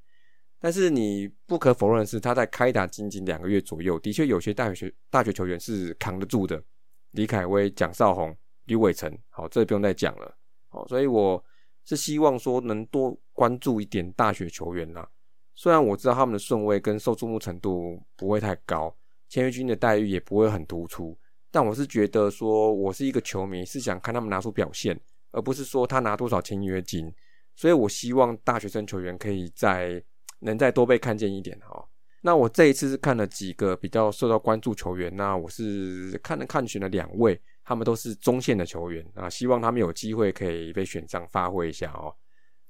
[0.58, 6.62] 但是你不可否认的是，他在开打仅仅两个月左右，的确有些大学大学球员是扛得住的。
[7.10, 8.34] 李凯威、蒋少红、
[8.64, 10.34] 吕伟成，好，这不用再讲了。
[10.70, 11.44] 好，所以我
[11.84, 15.06] 是希望说能多关注一点大学球员啦。
[15.60, 18.96] 虽然我知道他们的顺位跟受注目程度不会太高，
[19.28, 21.14] 签约军的待遇也不会很突出，
[21.50, 24.98] 但我是觉得说，我是一个球迷，是想看他们拿出表现，
[25.32, 27.12] 而不是说他拿多少签约金。
[27.54, 30.02] 所以我希望大学生球员可以再
[30.38, 31.86] 能再多被看见一点哈。
[32.22, 42.16] 那我这一次是看了几个比较受到关注球员，那我是看了看选了两位，他们都是中线的球员啊，希望他们有机会可以被选上发挥一下哦。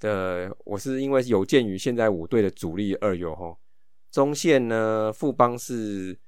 [0.01, 3.57] 的我是因为有鉴于现在五队的主力二游哈，
[4.11, 6.19] 中线呢富邦是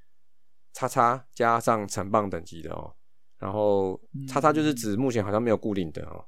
[0.73, 2.95] 叉叉加上成棒等级的哦，
[3.39, 6.25] 然后叉叉就是指目前好像没有固定的哦。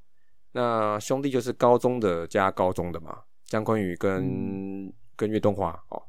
[0.52, 6.02] 那兄弟就是高中的加高中的嘛，江坤宇跟跟岳东华哦。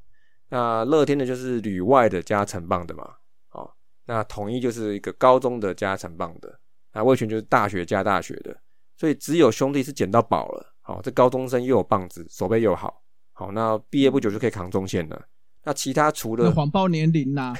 [0.49, 3.15] 那乐天的就是旅外的加成棒的嘛，
[3.51, 3.69] 哦，
[4.05, 6.59] 那统一就是一个高中的加成棒的，
[6.93, 8.55] 那魏权就是大学加大学的，
[8.95, 10.74] 所以只有兄弟是捡到宝了。
[10.87, 13.01] 好，这高中生又有棒子，手背又好，
[13.33, 15.19] 好，那毕业不久就可以扛中线了。
[15.63, 17.55] 那其他除了谎报年龄呐，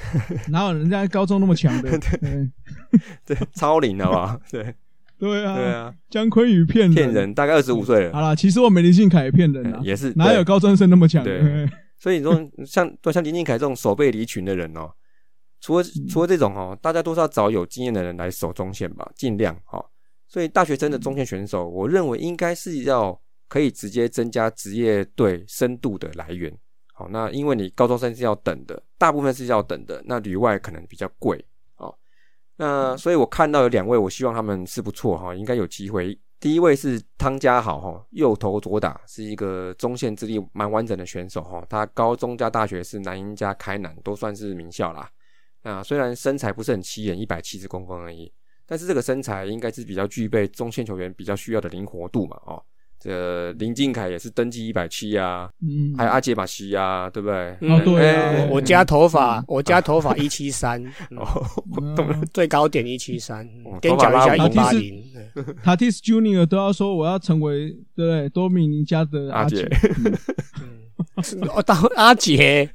[0.48, 1.90] 哪有人家高中那么强的？
[1.98, 2.48] 对
[3.34, 4.40] 对，超龄好不好？
[4.48, 4.72] 对
[5.18, 8.12] 对啊，对啊，姜昆宇骗骗人，大概二十五岁了。
[8.12, 11.24] 好了，其实我们林信凯也骗人啊，也是哪有高中生那么强？
[11.24, 11.68] 对，
[11.98, 12.32] 所以你说
[12.64, 14.88] 像像林信凯这种守备离群的人哦，
[15.60, 19.84] 除了除了这种哦，大家都是要找有经验的人来守中线吧，尽量哈。
[20.28, 26.52] 所以大学生的中线选手，我认为应该是要可以直接增加职业队深度的来源。
[26.92, 31.44] 好，那因为你高中生是要等的，大部分是要等的，那旅外可能比较贵。
[31.76, 31.94] 哦，
[32.56, 36.18] 那所以我看到有两位，我希望他们是不错哈，应该有机会。
[36.40, 41.64] 第一位是汤家豪哈，右投左打，是一个中线之力蛮完整的选手哈。
[41.68, 45.10] 他高中加大学是南英加开南，都算是名校啦。
[45.62, 48.32] 那虽然身材不是很起眼，一百七十公分而已。
[48.66, 52.60] 但是这个身材应该是比较具备中线球员比较需要的灵活度嘛，哦，
[52.98, 57.52] 这林敬凯也是登记一百七啊，嗯，还有阿杰马西啊，对不对？
[57.60, 60.82] 哦，对啊，我加头发，我加头发一七三，
[61.16, 61.24] 哦，
[62.32, 63.48] 最高点一七三，
[63.80, 65.04] 跟讲一下一八零，
[65.62, 68.28] 塔蒂斯 Junior 都要说我要成为对不对？
[68.30, 69.68] 多米尼加的阿杰，
[71.54, 72.68] 哦，当阿杰，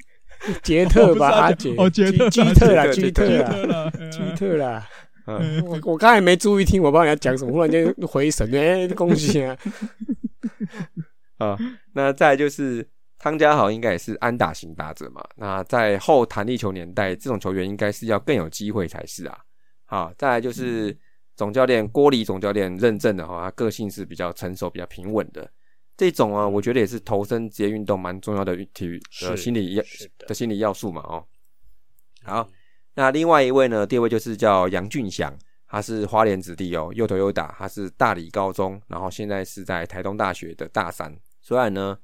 [0.63, 3.25] 杰特吧，阿杰，哦，杰特，基特啦，基特
[3.65, 4.87] 啦，基特啦。
[5.25, 9.57] 我我刚才没注意听，我不知道你要讲什么，忽然间回神，哎，恭喜啊！
[11.37, 11.57] 啊，
[11.93, 15.23] 那再就是汤家豪，应该也是安打型打者嘛。
[15.35, 19.37] 那在后弹力球年代，这种球员应该是要更有机会才是啊。
[19.85, 20.97] 好，再来就是
[21.35, 25.49] 总教练郭里总教练认证的哈，他个性是比较成熟、比较平稳的
[25.97, 29.83] 这种啊，我觉得也是投身职业运动蛮重要的体育的心理要
[30.27, 31.01] 的心理要素嘛。
[31.03, 31.23] 哦，
[32.23, 32.47] 好。
[33.01, 33.87] 那另外一位呢？
[33.87, 35.35] 第二位就是叫杨俊祥，
[35.65, 41.11] 他是花莲子弟哦，又投又打，他是大理高中，然后现在是在台东大学的大三。
[41.41, 41.97] 虽然呢，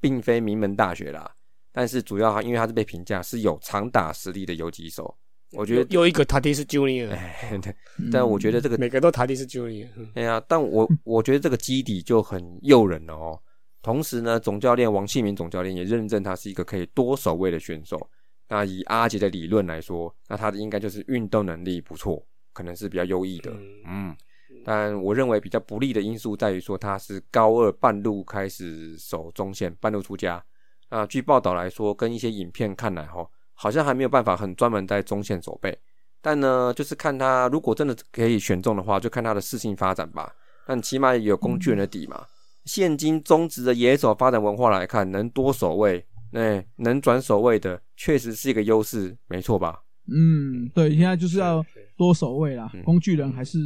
[0.00, 1.28] 并非名门大学啦，
[1.72, 5.12] 但是主要因为他是被评价是有长打实力的游击手。
[5.54, 7.10] 我觉得又一个塔蒂是 Junior，
[8.12, 9.88] 但我觉得这个每个都塔蒂是 Junior。
[10.14, 13.36] 哎呀，但我我觉得这个基底就很诱人了哦。
[13.82, 18.08] 同时呢，总教练王庆明总教练也认证他是一个可以多守卫的选手。
[18.54, 23.50] 那以阿杰的理论来说，那他的应该就是运动能力不错，可能是比较优异的。
[23.84, 24.16] 嗯，
[24.64, 30.40] 但我认为比较不利的因素在于说他是高二半路开始守中线，半路出家。
[30.88, 35.76] 那，据报道来说，跟一些影片看来，哈，好像还没有办法很专门在中线守备。
[36.22, 40.32] 但呢，就是看他如果真的可以选中的话，就看他的适性发展吧。
[40.64, 42.24] 但起码有工具人的底嘛。
[42.66, 46.06] 现今中职的野手发展文化来看，能多守卫。
[46.34, 49.84] 哎，能转守卫的确实是一个优势，没错吧？
[50.06, 51.64] 嗯，对，现在就是要
[51.96, 53.58] 多守卫啦，工具人还是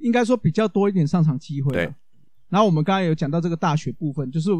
[0.00, 1.72] 应该说比较多一点上场机会。
[1.72, 1.92] 对。
[2.48, 4.50] 然后我们刚才有讲到这个大学部分，就是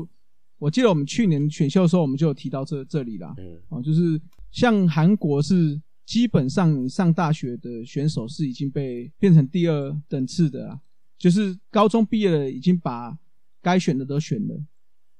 [0.59, 3.33] 我记得我们去年选秀的时候，我们就有提到这这里啦。
[3.39, 3.59] 嗯。
[3.69, 4.21] 哦，就是
[4.51, 10.81] 像韩国是基本上上大学的选手是已经被变成第二等次的啦，
[11.17, 13.17] 就是高中毕业了已经把
[13.63, 14.61] 该选的都选了，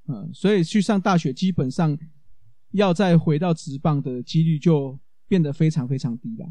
[0.09, 1.97] 嗯，所以去上大学基本上。
[2.77, 6.47] 要再回到直棒的几率就变得非常非常低了。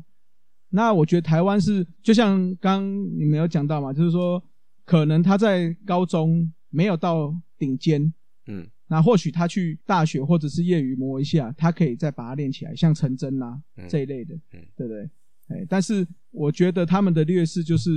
[0.69, 2.83] 那我觉得台湾是就像刚
[3.17, 4.43] 你们有讲到嘛，就是说
[4.83, 8.13] 可能他在高中没有到顶尖，
[8.47, 15.09] 嗯，那或许他去大学或者是业余磨一下，他可以再把它练起来，像陈真呐这一类的，嗯，对不对？
[15.47, 17.91] 哎，但是我觉得他们的劣势就是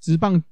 [0.00, 0.42] 直棒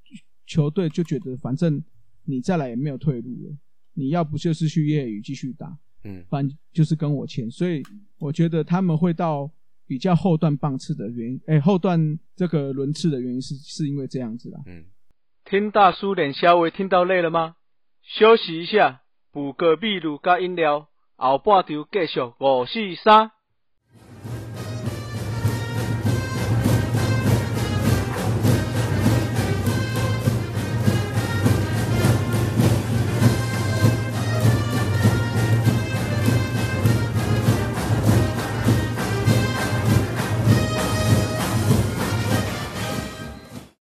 [0.47, 1.83] 球队就觉得反正
[2.25, 3.57] 你再来也没有退路了，
[3.95, 5.79] 你要不就是去业余继续打。
[6.05, 7.83] 嗯，反正就是跟我签，所以
[8.19, 9.51] 我觉得他们会到
[9.87, 14.61] 比较后段棒次的原因，哎，后段这个轮次的原因是是因为这样子啦。
[14.67, 14.85] 嗯，
[15.45, 17.57] 听大叔连消微听到累了吗？
[18.03, 23.31] 休息一下，补个秘鲁加饮料，后半场继续五四三。